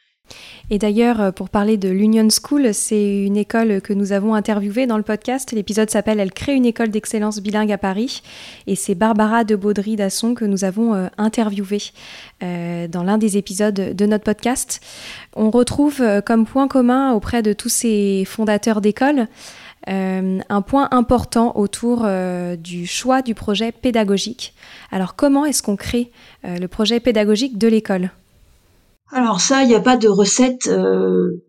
Et 0.69 0.79
d'ailleurs, 0.79 1.21
euh, 1.21 1.31
pour 1.31 1.49
parler 1.49 1.77
de 1.77 1.89
l'Union 1.89 2.27
School, 2.29 2.73
c'est 2.73 3.23
une 3.25 3.37
école 3.37 3.81
que 3.81 3.93
nous 3.93 4.11
avons 4.11 4.33
interviewée 4.33 4.87
dans 4.87 4.97
le 4.97 5.03
podcast. 5.03 5.51
L'épisode 5.51 5.89
s'appelle 5.89 6.19
Elle 6.19 6.31
crée 6.31 6.55
une 6.55 6.65
école 6.65 6.89
d'excellence 6.89 7.39
bilingue 7.41 7.71
à 7.71 7.77
Paris. 7.77 8.23
Et 8.65 8.75
c'est 8.75 8.95
Barbara 8.95 9.43
de 9.43 9.55
Baudry 9.55 9.97
d'Asson 9.97 10.33
que 10.33 10.45
nous 10.45 10.63
avons 10.63 10.95
euh, 10.95 11.07
interviewée 11.17 11.83
euh, 12.41 12.87
dans 12.87 13.03
l'un 13.03 13.17
des 13.17 13.37
épisodes 13.37 13.73
de 13.73 14.05
notre 14.05 14.23
podcast. 14.23 14.79
On 15.35 15.49
retrouve 15.49 16.03
comme 16.25 16.45
point 16.45 16.67
commun 16.67 17.11
auprès 17.13 17.41
de 17.41 17.53
tous 17.53 17.69
ces 17.69 18.23
fondateurs 18.25 18.81
d'écoles 18.81 19.27
un 19.85 20.61
point 20.61 20.87
important 20.91 21.57
autour 21.57 22.07
du 22.57 22.87
choix 22.87 23.21
du 23.21 23.35
projet 23.35 23.73
pédagogique. 23.73 24.53
Alors 24.91 25.15
comment 25.15 25.45
est-ce 25.45 25.61
qu'on 25.61 25.75
crée 25.75 26.11
le 26.43 26.67
projet 26.67 27.01
pédagogique 27.01 27.57
de 27.57 27.67
l'école? 27.67 28.11
Alors 29.13 29.41
ça, 29.41 29.63
il 29.63 29.69
n'y 29.69 29.75
a 29.75 29.79
pas 29.79 29.97
de 29.97 30.07
recette 30.07 30.69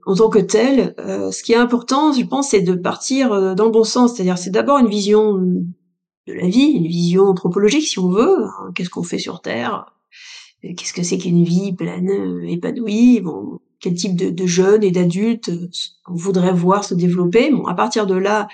en 0.07 0.15
tant 0.15 0.29
que 0.29 0.39
telle. 0.39 0.95
ce 0.99 1.43
qui 1.43 1.53
est 1.53 1.57
important, 1.57 2.13
je 2.13 2.25
pense, 2.25 2.51
c'est 2.51 2.61
de 2.61 2.75
partir 2.75 3.55
dans 3.55 3.65
le 3.65 3.71
bon 3.71 3.85
sens. 3.85 4.15
C'est-à-dire, 4.15 4.39
c'est 4.39 4.51
d'abord 4.51 4.79
une 4.79 4.89
vision 4.89 5.41
de 6.27 6.33
la 6.33 6.49
vie, 6.49 6.73
une 6.73 6.87
vision 6.87 7.25
anthropologique 7.25 7.87
si 7.87 7.99
on 7.99 8.09
veut. 8.09 8.45
Hein. 8.45 8.73
Qu'est-ce 8.75 8.91
qu'on 8.91 9.03
fait 9.03 9.19
sur 9.19 9.41
Terre? 9.41 9.87
Qu'est-ce 10.63 10.95
que 10.95 11.03
c'est 11.03 11.19
qu'une 11.19 11.45
vie 11.45 11.75
pleine, 11.75 12.11
euh, 12.11 12.49
épanouie? 12.49 13.21
Bon, 13.21 13.61
quel 13.81 13.95
type 13.95 14.17
de, 14.17 14.31
de 14.31 14.47
jeunes 14.47 14.83
et 14.83 14.91
d'adultes 14.91 15.51
euh, 15.51 15.69
on 16.09 16.15
voudrait 16.15 16.55
voir 16.55 16.85
se 16.85 16.95
développer? 16.95 17.51
Bon, 17.51 17.67
à 17.67 17.75
partir 17.75 18.07
de 18.07 18.15
là, 18.15 18.49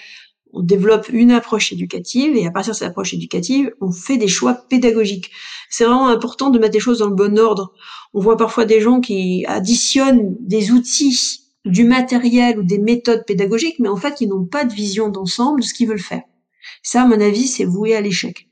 on 0.52 0.62
développe 0.62 1.08
une 1.10 1.30
approche 1.30 1.72
éducative 1.72 2.36
et 2.36 2.46
à 2.46 2.50
partir 2.50 2.72
de 2.72 2.78
cette 2.78 2.88
approche 2.88 3.14
éducative, 3.14 3.72
on 3.80 3.90
fait 3.90 4.16
des 4.16 4.28
choix 4.28 4.54
pédagogiques. 4.54 5.30
C'est 5.68 5.84
vraiment 5.84 6.08
important 6.08 6.50
de 6.50 6.58
mettre 6.58 6.74
les 6.74 6.80
choses 6.80 6.98
dans 6.98 7.08
le 7.08 7.14
bon 7.14 7.38
ordre. 7.38 7.72
On 8.14 8.20
voit 8.20 8.36
parfois 8.36 8.64
des 8.64 8.80
gens 8.80 9.00
qui 9.00 9.44
additionnent 9.46 10.36
des 10.40 10.72
outils, 10.72 11.40
du 11.64 11.84
matériel 11.84 12.58
ou 12.58 12.62
des 12.62 12.78
méthodes 12.78 13.24
pédagogiques, 13.26 13.78
mais 13.78 13.88
en 13.88 13.96
fait, 13.96 14.20
ils 14.20 14.28
n'ont 14.28 14.46
pas 14.46 14.64
de 14.64 14.72
vision 14.72 15.08
d'ensemble 15.08 15.60
de 15.60 15.66
ce 15.66 15.74
qu'ils 15.74 15.88
veulent 15.88 15.98
faire. 15.98 16.22
Ça, 16.82 17.02
à 17.02 17.06
mon 17.06 17.20
avis, 17.20 17.46
c'est 17.46 17.64
voué 17.64 17.94
à 17.94 18.00
l'échec. 18.00 18.48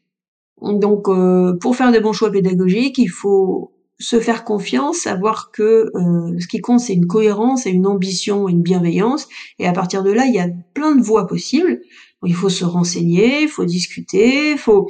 Donc, 0.61 1.09
euh, 1.09 1.57
pour 1.61 1.77
faire 1.77 1.93
de 1.93 1.99
bons 1.99 2.13
choix 2.13 2.31
pédagogiques, 2.31 2.99
il 2.99 3.09
faut 3.09 3.73
se 3.99 4.21
faire 4.21 4.45
confiance, 4.45 4.99
savoir 4.99 5.51
que 5.51 5.91
euh, 5.95 6.39
ce 6.39 6.47
qui 6.47 6.61
compte, 6.61 6.81
c'est 6.81 6.95
une 6.95 7.07
cohérence 7.07 7.67
et 7.67 7.71
une 7.71 7.87
ambition 7.87 8.49
une 8.49 8.63
bienveillance. 8.63 9.29
Et 9.59 9.67
à 9.67 9.73
partir 9.73 10.03
de 10.03 10.13
là, 10.13 10.25
il 10.27 10.35
y 10.35 10.39
a 10.39 10.49
plein 10.75 10.95
de 10.95 11.03
voies 11.03 11.27
possibles. 11.27 11.81
Il 12.25 12.35
faut 12.35 12.49
se 12.49 12.65
renseigner, 12.65 13.43
il 13.43 13.49
faut 13.49 13.65
discuter, 13.65 14.53
il 14.53 14.59
faut, 14.59 14.89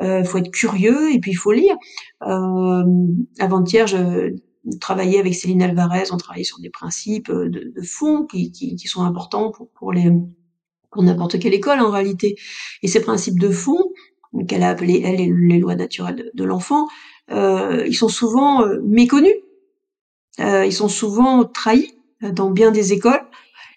euh, 0.00 0.24
faut 0.24 0.38
être 0.38 0.50
curieux 0.50 1.12
et 1.12 1.20
puis 1.20 1.32
il 1.32 1.36
faut 1.36 1.52
lire. 1.52 1.76
Euh, 2.26 2.84
Avant-hier, 3.38 3.86
je 3.86 4.34
travaillais 4.80 5.18
avec 5.18 5.34
Céline 5.34 5.62
Alvarez, 5.62 6.04
on 6.10 6.16
travaillait 6.16 6.44
sur 6.44 6.58
des 6.58 6.70
principes 6.70 7.30
de, 7.30 7.72
de 7.74 7.82
fond 7.82 8.26
qui, 8.26 8.50
qui, 8.50 8.76
qui, 8.76 8.88
sont 8.88 9.02
importants 9.02 9.50
pour, 9.50 9.68
pour 9.70 9.92
les 9.92 10.10
pour 10.90 11.02
n'importe 11.02 11.38
quelle 11.38 11.54
école 11.54 11.80
en 11.80 11.90
réalité. 11.90 12.36
Et 12.82 12.88
ces 12.88 13.00
principes 13.00 13.38
de 13.38 13.50
fond, 13.50 13.92
qu'elle 14.48 14.62
a 14.62 14.70
appelés, 14.70 15.02
elle, 15.04 15.16
les 15.16 15.58
lois 15.58 15.74
naturelles 15.74 16.30
de, 16.34 16.44
l'enfant, 16.44 16.88
euh, 17.30 17.84
ils 17.86 17.94
sont 17.94 18.08
souvent 18.08 18.62
euh, 18.62 18.80
méconnus, 18.84 19.34
euh, 20.40 20.64
ils 20.64 20.72
sont 20.72 20.88
souvent 20.88 21.44
trahis 21.44 21.94
dans 22.22 22.50
bien 22.50 22.70
des 22.70 22.92
écoles. 22.92 23.22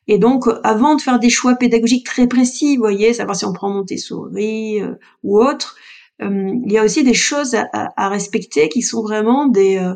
Et 0.08 0.18
donc, 0.18 0.46
avant 0.64 0.96
de 0.96 1.02
faire 1.02 1.18
des 1.18 1.30
choix 1.30 1.56
pédagogiques 1.56 2.06
très 2.06 2.28
précis, 2.28 2.76
vous 2.76 2.82
voyez, 2.82 3.14
savoir 3.14 3.38
si 3.38 3.46
on 3.46 3.54
prend 3.54 3.70
Montessori 3.70 4.82
euh, 4.82 4.96
ou 5.24 5.42
autre, 5.42 5.76
il 6.20 6.72
y 6.72 6.78
a 6.78 6.86
aussi 6.86 7.04
des 7.04 7.16
choses 7.16 7.54
à, 7.54 7.68
à, 7.74 8.08
respecter 8.08 8.70
qui 8.70 8.82
sont 8.82 9.02
vraiment 9.02 9.48
des, 9.48 9.94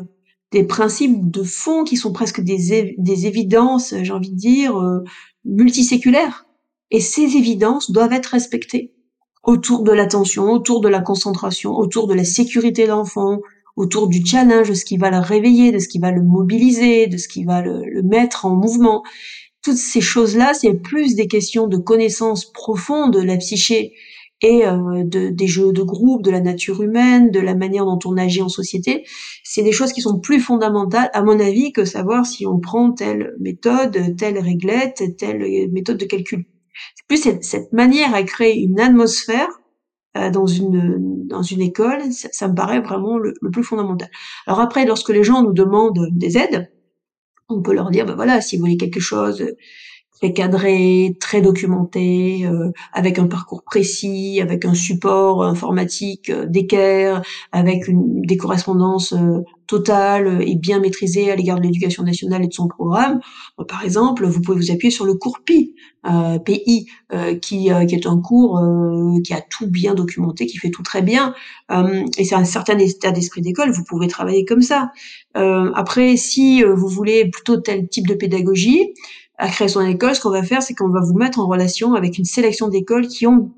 des 0.50 0.62
principes 0.64 1.30
de 1.30 1.42
fond, 1.42 1.84
qui 1.84 1.96
sont 1.96 2.12
presque 2.12 2.42
des, 2.42 2.94
des 2.98 3.26
évidences, 3.26 3.94
j'ai 4.02 4.12
envie 4.12 4.32
de 4.32 4.36
dire, 4.36 4.74
multiséculaires. 5.46 6.44
Et 6.90 7.00
ces 7.00 7.36
évidences 7.36 7.90
doivent 7.90 8.12
être 8.12 8.26
respectées 8.26 8.92
autour 9.44 9.82
de 9.82 9.92
l'attention, 9.92 10.50
autour 10.50 10.80
de 10.80 10.88
la 10.88 11.00
concentration, 11.00 11.72
autour 11.76 12.06
de 12.06 12.14
la 12.14 12.24
sécurité 12.24 12.84
de 12.84 12.90
l'enfant, 12.90 13.40
autour 13.76 14.08
du 14.08 14.24
challenge, 14.26 14.68
de 14.68 14.74
ce 14.74 14.84
qui 14.84 14.96
va 14.96 15.10
le 15.10 15.18
réveiller, 15.18 15.70
de 15.70 15.78
ce 15.78 15.88
qui 15.88 15.98
va 15.98 16.10
le 16.10 16.22
mobiliser, 16.22 17.06
de 17.06 17.16
ce 17.16 17.28
qui 17.28 17.44
va 17.44 17.62
le, 17.62 18.02
mettre 18.02 18.44
en 18.44 18.54
mouvement. 18.56 19.04
Toutes 19.62 19.76
ces 19.76 20.00
choses-là, 20.00 20.52
c'est 20.52 20.74
plus 20.74 21.14
des 21.14 21.28
questions 21.28 21.68
de 21.68 21.76
connaissance 21.76 22.44
profonde 22.52 23.14
de 23.14 23.22
la 23.22 23.36
psyché 23.36 23.94
et 24.40 24.64
euh, 24.66 25.04
de, 25.04 25.30
des 25.30 25.46
jeux 25.46 25.72
de 25.72 25.82
groupe, 25.82 26.22
de 26.22 26.30
la 26.30 26.40
nature 26.40 26.82
humaine, 26.82 27.30
de 27.30 27.40
la 27.40 27.54
manière 27.54 27.84
dont 27.84 27.98
on 28.04 28.16
agit 28.16 28.42
en 28.42 28.48
société. 28.48 29.04
C'est 29.44 29.62
des 29.62 29.72
choses 29.72 29.92
qui 29.92 30.00
sont 30.00 30.18
plus 30.18 30.40
fondamentales, 30.40 31.10
à 31.12 31.22
mon 31.22 31.38
avis, 31.38 31.72
que 31.72 31.84
savoir 31.84 32.26
si 32.26 32.46
on 32.46 32.58
prend 32.58 32.92
telle 32.92 33.34
méthode, 33.40 34.16
telle 34.16 34.38
réglette, 34.38 35.16
telle 35.16 35.70
méthode 35.70 35.98
de 35.98 36.04
calcul. 36.04 36.44
C'est 36.94 37.06
plus 37.06 37.16
cette, 37.18 37.44
cette, 37.44 37.72
manière 37.72 38.14
à 38.14 38.22
créer 38.22 38.60
une 38.60 38.80
atmosphère 38.80 39.48
euh, 40.16 40.30
dans 40.30 40.46
une 40.46 41.26
dans 41.26 41.42
une 41.42 41.60
école, 41.60 42.00
ça, 42.12 42.48
me 42.48 42.54
paraît 42.54 42.80
vraiment 42.80 43.18
le, 43.18 43.34
plus 43.52 43.62
fondamental. 43.62 44.08
Alors 44.46 44.60
après, 44.60 44.86
lorsque 44.86 45.10
les 45.10 45.22
gens 45.22 45.42
nous 45.42 45.52
demandent 45.52 46.08
des 46.10 46.38
aides, 46.38 46.72
on 47.48 47.60
peut 47.60 47.74
leur 47.74 47.90
dire, 47.90 48.06
ben 48.06 48.14
voilà, 48.14 48.40
si 48.40 48.56
vous 48.56 48.62
voulez 48.62 48.78
quelque 48.78 49.00
chose 49.00 49.44
très 50.18 50.32
cadré, 50.32 51.16
très 51.20 51.40
documenté, 51.40 52.44
euh, 52.44 52.70
avec 52.92 53.18
un 53.18 53.26
parcours 53.26 53.62
précis, 53.62 54.40
avec 54.42 54.64
un 54.64 54.74
support 54.74 55.44
informatique 55.44 56.30
euh, 56.30 56.46
d'équerre, 56.46 57.22
avec 57.52 57.88
une, 57.88 58.22
des 58.22 58.36
correspondances 58.36 59.12
euh, 59.12 59.40
totales 59.66 60.42
et 60.46 60.56
bien 60.56 60.80
maîtrisées 60.80 61.30
à 61.30 61.36
l'égard 61.36 61.58
de 61.58 61.62
l'éducation 61.62 62.02
nationale 62.02 62.42
et 62.42 62.48
de 62.48 62.52
son 62.52 62.68
programme. 62.68 63.20
par 63.68 63.84
exemple, 63.84 64.26
vous 64.26 64.40
pouvez 64.40 64.58
vous 64.58 64.70
appuyer 64.70 64.90
sur 64.90 65.04
le 65.04 65.14
cours 65.14 65.40
PI, 65.44 65.74
PI, 66.46 66.86
qui, 67.42 67.68
qui 67.68 67.94
est 67.94 68.06
un 68.06 68.18
cours 68.18 68.58
qui 69.22 69.34
a 69.34 69.42
tout 69.42 69.66
bien 69.66 69.92
documenté, 69.92 70.46
qui 70.46 70.56
fait 70.56 70.70
tout 70.70 70.82
très 70.82 71.02
bien, 71.02 71.34
et 72.16 72.24
c'est 72.24 72.34
un 72.34 72.46
certain 72.46 72.78
état 72.78 73.10
d'esprit 73.10 73.42
d'école. 73.42 73.70
Vous 73.70 73.84
pouvez 73.84 74.08
travailler 74.08 74.46
comme 74.46 74.62
ça. 74.62 74.90
après, 75.34 76.16
si 76.16 76.62
vous 76.62 76.88
voulez 76.88 77.28
plutôt 77.28 77.58
tel 77.58 77.90
type 77.90 78.06
de 78.06 78.14
pédagogie, 78.14 78.94
à 79.38 79.48
créer 79.48 79.68
son 79.68 79.80
école, 79.86 80.14
ce 80.14 80.20
qu'on 80.20 80.30
va 80.30 80.42
faire, 80.42 80.62
c'est 80.62 80.74
qu'on 80.74 80.90
va 80.90 81.00
vous 81.00 81.14
mettre 81.14 81.38
en 81.38 81.46
relation 81.46 81.94
avec 81.94 82.18
une 82.18 82.24
sélection 82.24 82.68
d'écoles 82.68 83.06
qui 83.06 83.26
ont 83.26 83.52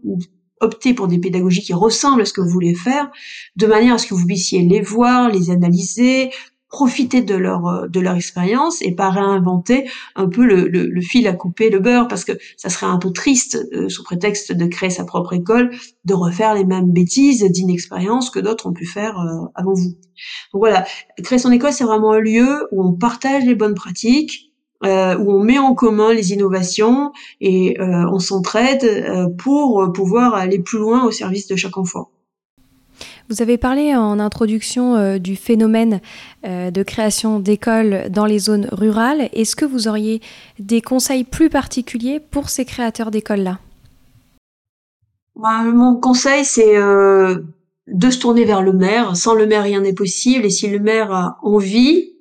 opté 0.60 0.92
pour 0.92 1.08
des 1.08 1.18
pédagogies 1.18 1.62
qui 1.62 1.72
ressemblent 1.72 2.22
à 2.22 2.26
ce 2.26 2.34
que 2.34 2.42
vous 2.42 2.50
voulez 2.50 2.74
faire, 2.74 3.10
de 3.56 3.66
manière 3.66 3.94
à 3.94 3.98
ce 3.98 4.06
que 4.06 4.14
vous 4.14 4.26
puissiez 4.26 4.60
les 4.60 4.82
voir, 4.82 5.30
les 5.30 5.50
analyser, 5.50 6.30
profiter 6.70 7.20
de 7.20 7.34
leur 7.34 7.88
de 7.88 7.98
leur 7.98 8.14
expérience 8.14 8.80
et 8.80 8.94
pas 8.94 9.10
réinventer 9.10 9.90
un 10.14 10.28
peu 10.28 10.46
le, 10.46 10.68
le, 10.68 11.00
fil 11.00 11.26
à 11.26 11.32
couper 11.32 11.68
le 11.68 11.80
beurre 11.80 12.06
parce 12.06 12.24
que 12.24 12.32
ça 12.56 12.68
serait 12.68 12.86
un 12.86 12.98
peu 12.98 13.12
triste 13.12 13.58
euh, 13.72 13.88
sous 13.88 14.04
prétexte 14.04 14.52
de 14.52 14.66
créer 14.66 14.90
sa 14.90 15.04
propre 15.04 15.32
école 15.32 15.70
de 16.04 16.14
refaire 16.14 16.54
les 16.54 16.64
mêmes 16.64 16.92
bêtises 16.92 17.42
d'inexpérience 17.42 18.30
que 18.30 18.38
d'autres 18.38 18.68
ont 18.68 18.72
pu 18.72 18.86
faire 18.86 19.18
euh, 19.18 19.48
avant 19.56 19.74
vous. 19.74 19.96
Donc 20.52 20.60
voilà, 20.60 20.84
créer 21.24 21.40
son 21.40 21.50
école 21.50 21.72
c'est 21.72 21.84
vraiment 21.84 22.12
un 22.12 22.20
lieu 22.20 22.68
où 22.70 22.84
on 22.86 22.92
partage 22.92 23.44
les 23.44 23.56
bonnes 23.56 23.74
pratiques, 23.74 24.49
euh, 24.82 25.14
où 25.18 25.32
on 25.32 25.42
met 25.44 25.58
en 25.58 25.74
commun 25.74 26.14
les 26.14 26.32
innovations 26.32 27.12
et 27.42 27.78
euh, 27.78 28.06
on 28.10 28.18
s'entraide 28.18 28.82
euh, 28.82 29.28
pour 29.28 29.92
pouvoir 29.92 30.34
aller 30.34 30.58
plus 30.58 30.78
loin 30.78 31.04
au 31.04 31.10
service 31.10 31.46
de 31.48 31.56
chaque 31.56 31.76
enfant. 31.76 32.08
Vous 33.28 33.42
avez 33.42 33.58
parlé 33.58 33.94
en 33.94 34.18
introduction 34.18 35.18
du 35.18 35.36
phénomène 35.36 36.00
de 36.42 36.82
création 36.82 37.38
d'écoles 37.38 38.06
dans 38.10 38.26
les 38.26 38.40
zones 38.40 38.68
rurales. 38.72 39.28
Est-ce 39.32 39.54
que 39.54 39.64
vous 39.64 39.86
auriez 39.86 40.20
des 40.58 40.80
conseils 40.80 41.22
plus 41.22 41.48
particuliers 41.48 42.18
pour 42.18 42.48
ces 42.48 42.64
créateurs 42.64 43.12
d'écoles-là? 43.12 43.60
Bah, 45.36 45.62
Mon 45.62 45.94
conseil, 46.00 46.44
c'est 46.44 46.74
de 46.74 48.10
se 48.10 48.18
tourner 48.18 48.44
vers 48.44 48.62
le 48.62 48.72
maire. 48.72 49.14
Sans 49.14 49.34
le 49.34 49.46
maire, 49.46 49.62
rien 49.62 49.80
n'est 49.80 49.94
possible. 49.94 50.46
Et 50.46 50.50
si 50.50 50.66
le 50.66 50.80
maire 50.80 51.12
a 51.12 51.38
envie, 51.42 52.14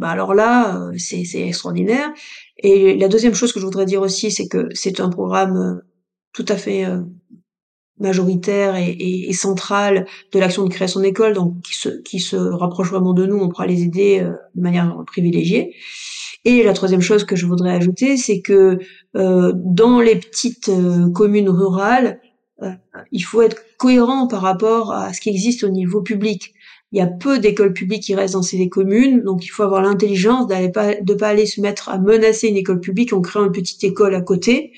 bah 0.00 0.08
alors 0.08 0.32
là, 0.32 0.76
euh, 0.76 0.94
c'est 0.96 1.46
extraordinaire. 1.46 2.08
Et 2.56 2.96
la 2.96 3.06
deuxième 3.06 3.34
chose 3.34 3.52
que 3.52 3.60
je 3.60 3.66
voudrais 3.66 3.84
dire 3.84 4.00
aussi, 4.00 4.30
c'est 4.30 4.48
que 4.48 4.68
c'est 4.72 4.98
un 4.98 5.10
programme 5.10 5.56
euh, 5.58 5.86
tout 6.32 6.46
à 6.48 6.56
fait 6.56 6.86
euh, 6.86 7.02
majoritaire 7.98 8.76
et, 8.76 8.96
et, 9.28 9.32
central 9.34 10.06
de 10.32 10.38
l'action 10.38 10.64
de 10.64 10.70
création 10.70 11.00
d'école, 11.00 11.34
donc 11.34 11.60
qui 11.60 11.74
se, 11.74 12.00
qui 12.00 12.18
se 12.18 12.36
rapproche 12.36 12.88
vraiment 12.88 13.12
de 13.12 13.26
nous, 13.26 13.36
on 13.36 13.50
pourra 13.50 13.66
les 13.66 13.82
aider 13.82 14.26
de 14.54 14.62
manière 14.62 14.96
privilégiée. 15.06 15.74
Et 16.46 16.62
la 16.62 16.72
troisième 16.72 17.02
chose 17.02 17.24
que 17.24 17.36
je 17.36 17.44
voudrais 17.44 17.72
ajouter, 17.72 18.16
c'est 18.16 18.40
que 18.40 18.78
dans 19.12 20.00
les 20.00 20.16
petites 20.16 20.70
communes 21.12 21.50
rurales, 21.50 22.22
il 23.12 23.20
faut 23.20 23.42
être 23.42 23.58
cohérent 23.76 24.26
par 24.28 24.40
rapport 24.40 24.92
à 24.92 25.12
ce 25.12 25.20
qui 25.20 25.28
existe 25.28 25.62
au 25.62 25.68
niveau 25.68 26.00
public 26.00 26.54
il 26.92 26.98
y 26.98 27.02
a 27.02 27.06
peu 27.06 27.38
d'écoles 27.38 27.72
publiques 27.72 28.02
qui 28.02 28.14
restent 28.14 28.34
dans 28.34 28.42
ces 28.42 28.68
communes, 28.68 29.22
donc 29.22 29.44
il 29.44 29.48
faut 29.48 29.62
avoir 29.62 29.82
l'intelligence 29.82 30.48
d'aller 30.48 30.70
pas 30.70 30.96
de 30.96 31.14
pas 31.14 31.28
aller 31.28 31.46
se 31.46 31.60
mettre 31.60 31.88
à 31.88 31.98
menacer 31.98 32.48
une 32.48 32.56
école 32.56 32.80
publique 32.80 33.12
en 33.12 33.20
créant 33.20 33.44
une 33.44 33.52
petite 33.52 33.82
école 33.84 34.14
à 34.14 34.20
côté, 34.20 34.72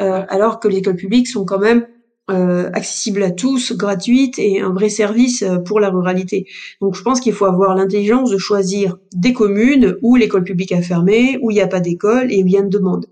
euh, 0.00 0.24
alors 0.28 0.58
que 0.58 0.66
les 0.66 0.78
écoles 0.78 0.96
publiques 0.96 1.28
sont 1.28 1.44
quand 1.44 1.60
même 1.60 1.86
euh, 2.30 2.70
accessibles 2.72 3.22
à 3.22 3.30
tous, 3.30 3.76
gratuites 3.76 4.38
et 4.38 4.60
un 4.60 4.72
vrai 4.72 4.88
service 4.88 5.42
euh, 5.42 5.58
pour 5.58 5.78
la 5.78 5.90
ruralité. 5.90 6.46
Donc 6.80 6.96
je 6.96 7.02
pense 7.02 7.20
qu'il 7.20 7.32
faut 7.32 7.44
avoir 7.44 7.76
l'intelligence 7.76 8.30
de 8.30 8.38
choisir 8.38 8.96
des 9.14 9.32
communes 9.32 9.96
où 10.02 10.16
l'école 10.16 10.42
publique 10.42 10.72
a 10.72 10.82
fermé, 10.82 11.38
où 11.40 11.52
il 11.52 11.54
n'y 11.54 11.60
a 11.60 11.68
pas 11.68 11.80
d'école 11.80 12.32
et 12.32 12.42
où 12.42 12.46
il 12.46 12.52
y 12.52 12.56
a 12.56 12.60
une 12.60 12.68
demande 12.68 13.06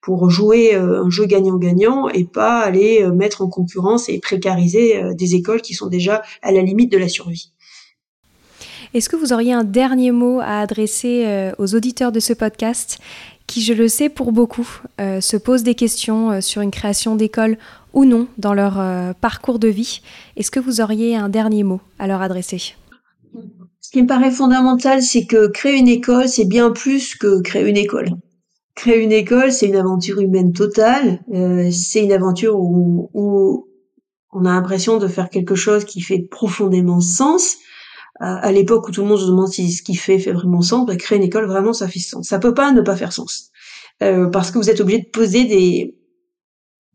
pour 0.00 0.28
jouer 0.28 0.74
un 0.74 1.08
jeu 1.08 1.24
gagnant-gagnant 1.24 2.10
et 2.10 2.24
pas 2.24 2.60
aller 2.60 3.08
mettre 3.14 3.40
en 3.40 3.48
concurrence 3.48 4.10
et 4.10 4.18
précariser 4.18 5.00
des 5.14 5.34
écoles 5.34 5.62
qui 5.62 5.72
sont 5.72 5.86
déjà 5.86 6.20
à 6.42 6.52
la 6.52 6.60
limite 6.60 6.92
de 6.92 6.98
la 6.98 7.08
survie. 7.08 7.53
Est-ce 8.94 9.08
que 9.08 9.16
vous 9.16 9.32
auriez 9.32 9.52
un 9.52 9.64
dernier 9.64 10.12
mot 10.12 10.38
à 10.38 10.60
adresser 10.60 11.24
euh, 11.26 11.50
aux 11.58 11.74
auditeurs 11.74 12.12
de 12.12 12.20
ce 12.20 12.32
podcast 12.32 13.00
qui, 13.48 13.60
je 13.60 13.72
le 13.72 13.88
sais 13.88 14.08
pour 14.08 14.30
beaucoup, 14.30 14.68
euh, 15.00 15.20
se 15.20 15.36
posent 15.36 15.64
des 15.64 15.74
questions 15.74 16.30
euh, 16.30 16.40
sur 16.40 16.62
une 16.62 16.70
création 16.70 17.16
d'école 17.16 17.58
ou 17.92 18.04
non 18.04 18.28
dans 18.38 18.54
leur 18.54 18.80
parcours 19.16 19.58
de 19.58 19.66
vie? 19.66 20.00
Est-ce 20.36 20.52
que 20.52 20.60
vous 20.60 20.80
auriez 20.80 21.16
un 21.16 21.28
dernier 21.28 21.64
mot 21.64 21.80
à 21.98 22.06
leur 22.06 22.22
adresser? 22.22 22.76
Ce 23.80 23.90
qui 23.90 24.00
me 24.00 24.06
paraît 24.06 24.30
fondamental, 24.30 25.02
c'est 25.02 25.26
que 25.26 25.48
créer 25.48 25.76
une 25.76 25.88
école, 25.88 26.28
c'est 26.28 26.44
bien 26.44 26.70
plus 26.70 27.16
que 27.16 27.40
créer 27.42 27.68
une 27.68 27.76
école. 27.76 28.08
Créer 28.76 29.02
une 29.02 29.12
école, 29.12 29.52
c'est 29.52 29.66
une 29.66 29.76
aventure 29.76 30.20
humaine 30.20 30.52
totale. 30.52 31.20
c'est 31.70 32.04
une 32.04 32.12
aventure 32.12 32.58
où, 32.58 33.10
où 33.12 33.68
on 34.32 34.44
a 34.44 34.52
l'impression 34.52 34.98
de 34.98 35.06
faire 35.06 35.30
quelque 35.30 35.54
chose 35.54 35.84
qui 35.84 36.00
fait 36.00 36.26
profondément 36.28 37.00
sens. 37.00 37.56
À, 38.20 38.52
l'époque 38.52 38.88
où 38.88 38.92
tout 38.92 39.02
le 39.02 39.08
monde 39.08 39.18
se 39.18 39.26
demande 39.26 39.48
si 39.48 39.72
ce 39.72 39.82
qui 39.82 39.96
fait 39.96 40.20
fait 40.20 40.32
vraiment 40.32 40.62
sens, 40.62 40.86
bah, 40.86 40.94
créer 40.94 41.18
une 41.18 41.24
école, 41.24 41.46
vraiment, 41.46 41.72
ça 41.72 41.88
fait 41.88 41.98
sens. 41.98 42.28
Ça 42.28 42.38
peut 42.38 42.54
pas 42.54 42.70
ne 42.70 42.80
pas 42.80 42.94
faire 42.94 43.12
sens. 43.12 43.50
Euh, 44.02 44.28
parce 44.28 44.50
que 44.50 44.58
vous 44.58 44.70
êtes 44.70 44.80
obligé 44.80 45.00
de 45.00 45.08
poser 45.08 45.44
des, 45.44 45.96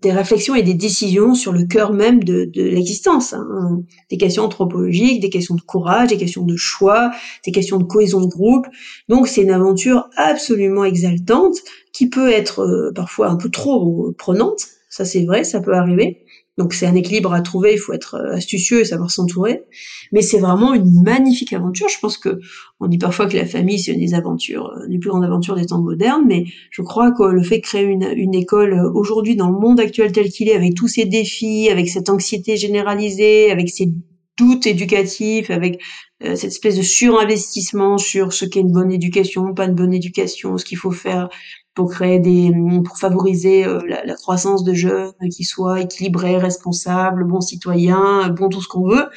des 0.02 0.12
réflexions 0.12 0.56
et 0.56 0.64
des 0.64 0.74
décisions 0.74 1.34
sur 1.34 1.52
le 1.52 1.66
cœur 1.66 1.92
même 1.92 2.24
de, 2.24 2.46
de 2.46 2.64
l'existence. 2.64 3.34
Hein. 3.34 3.82
Des 4.10 4.18
questions 4.18 4.44
anthropologiques, 4.44 5.20
des 5.20 5.30
questions 5.30 5.56
de 5.56 5.62
courage, 5.62 6.10
des 6.10 6.18
questions 6.18 6.46
de 6.46 6.56
choix, 6.56 7.12
des 7.46 7.52
questions 7.52 7.78
de 7.78 7.84
cohésion 7.84 8.22
de 8.22 8.28
groupe. 8.28 8.68
Donc 9.10 9.28
c'est 9.28 9.42
une 9.42 9.52
aventure 9.52 10.10
absolument 10.16 10.86
exaltante 10.86 11.58
qui 11.92 12.10
peut 12.10 12.30
être 12.30 12.62
euh, 12.62 12.92
parfois 12.94 13.30
un 13.30 13.36
peu 13.36 13.50
trop 13.50 14.14
prenante. 14.18 14.68
Ça 14.90 15.04
c'est 15.04 15.26
vrai, 15.26 15.44
ça 15.44 15.60
peut 15.60 15.74
arriver. 15.74 16.24
Donc 16.60 16.74
c'est 16.74 16.86
un 16.86 16.96
équilibre 16.96 17.32
à 17.32 17.40
trouver, 17.40 17.72
il 17.72 17.80
faut 17.80 17.94
être 17.94 18.16
euh, 18.16 18.36
astucieux 18.36 18.82
et 18.82 18.86
savoir 18.86 19.10
s'entourer. 19.12 19.64
Mais 20.12 20.22
c'est 20.22 20.40
vraiment 20.40 20.74
une 20.74 21.02
magnifique 21.04 21.54
aventure. 21.54 21.88
Je 21.88 21.98
pense 22.02 22.18
que 22.18 22.42
on 22.82 22.88
dit 22.88 22.98
parfois 22.98 23.28
que 23.28 23.38
la 23.38 23.46
famille 23.46 23.80
c'est 23.80 23.94
une 23.94 24.02
des 24.02 24.14
aventures, 24.14 24.68
euh, 24.76 24.86
les 24.90 25.00
plus 25.00 25.10
grandes 25.10 25.24
aventures 25.24 25.56
des 25.56 25.68
temps 25.68 25.82
modernes, 25.82 26.26
mais 26.28 26.44
je 26.70 26.82
crois 26.82 27.14
que 27.14 27.24
le 27.24 27.44
fait 27.44 27.60
de 27.60 27.62
créer 27.62 27.86
une, 27.86 28.12
une 28.14 28.36
école 28.36 28.74
euh, 28.74 28.92
aujourd'hui 28.94 29.38
dans 29.38 29.50
le 29.50 29.58
monde 29.58 29.80
actuel 29.80 30.12
tel 30.12 30.30
qu'il 30.30 30.50
est, 30.50 30.54
avec 30.54 30.76
tous 30.76 30.90
ces 30.90 31.06
défis, 31.06 31.70
avec 31.70 31.88
cette 31.88 32.10
anxiété 32.10 32.58
généralisée, 32.58 33.52
avec 33.52 33.70
ces 33.70 33.94
doutes 34.38 34.68
éducatifs, 34.68 35.50
avec 35.50 35.82
cette 36.22 36.52
espèce 36.52 36.78
de 36.78 36.82
surinvestissement 36.82 37.98
sur 37.98 38.32
ce 38.34 38.46
qu'est 38.46 38.60
une 38.60 38.72
bonne 38.72 38.92
éducation, 38.92 39.54
pas 39.54 39.66
une 39.66 39.76
bonne 39.76 39.94
éducation, 39.94 40.58
ce 40.58 40.66
qu'il 40.66 40.78
faut 40.78 40.92
faire 40.92 41.30
pour 41.76 41.92
créer 41.92 42.20
des, 42.20 42.52
pour 42.84 42.98
favoriser 42.98 43.66
euh, 43.66 43.80
la, 43.88 44.16
croissance 44.16 44.64
de 44.64 44.74
jeunes 44.74 45.14
qui 45.32 45.44
soient 45.44 45.82
équilibrés, 45.82 46.38
responsables, 46.38 47.24
bons 47.24 47.42
citoyens, 47.42 48.30
bons 48.30 48.50
tout 48.50 48.62
ce 48.62 48.68
qu'on 48.68 48.88
veut. 48.88 49.08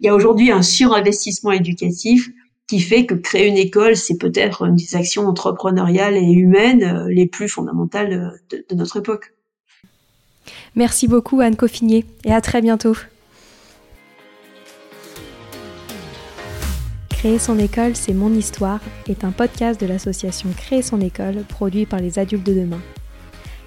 Il 0.00 0.06
y 0.06 0.08
a 0.08 0.14
aujourd'hui 0.14 0.50
un 0.50 0.62
surinvestissement 0.62 1.52
éducatif 1.52 2.28
qui 2.66 2.80
fait 2.80 3.06
que 3.06 3.14
créer 3.14 3.48
une 3.48 3.56
école, 3.56 3.96
c'est 3.96 4.18
peut-être 4.18 4.66
une 4.66 4.76
des 4.76 4.94
actions 4.94 5.26
entrepreneuriales 5.26 6.16
et 6.16 6.32
humaines 6.32 6.82
euh, 6.82 7.08
les 7.08 7.26
plus 7.26 7.48
fondamentales 7.48 8.40
de, 8.50 8.64
de 8.68 8.74
notre 8.74 8.98
époque. 8.98 9.34
Merci 10.74 11.08
beaucoup 11.08 11.40
Anne 11.40 11.56
Coffinier 11.56 12.04
et 12.24 12.32
à 12.32 12.40
très 12.40 12.60
bientôt. 12.60 12.94
Créer 17.18 17.38
son 17.40 17.58
école, 17.58 17.96
c'est 17.96 18.14
mon 18.14 18.32
histoire 18.32 18.78
est 19.08 19.24
un 19.24 19.32
podcast 19.32 19.80
de 19.80 19.86
l'association 19.86 20.50
Créer 20.56 20.82
son 20.82 21.00
école 21.00 21.42
produit 21.48 21.84
par 21.84 21.98
les 21.98 22.20
adultes 22.20 22.46
de 22.46 22.54
demain. 22.54 22.80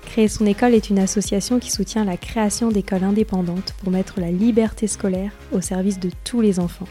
Créer 0.06 0.30
son 0.30 0.46
école 0.46 0.74
est 0.74 0.90
une 0.90 1.00
association 1.00 1.60
qui 1.60 1.70
soutient 1.70 2.06
la 2.06 2.16
création 2.16 2.70
d'écoles 2.70 3.04
indépendantes 3.04 3.74
pour 3.84 3.92
mettre 3.92 4.22
la 4.22 4.32
liberté 4.32 4.88
scolaire 4.88 5.34
au 5.52 5.60
service 5.60 6.00
de 6.00 6.12
tous 6.24 6.40
les 6.40 6.62
enfants. 6.62 6.88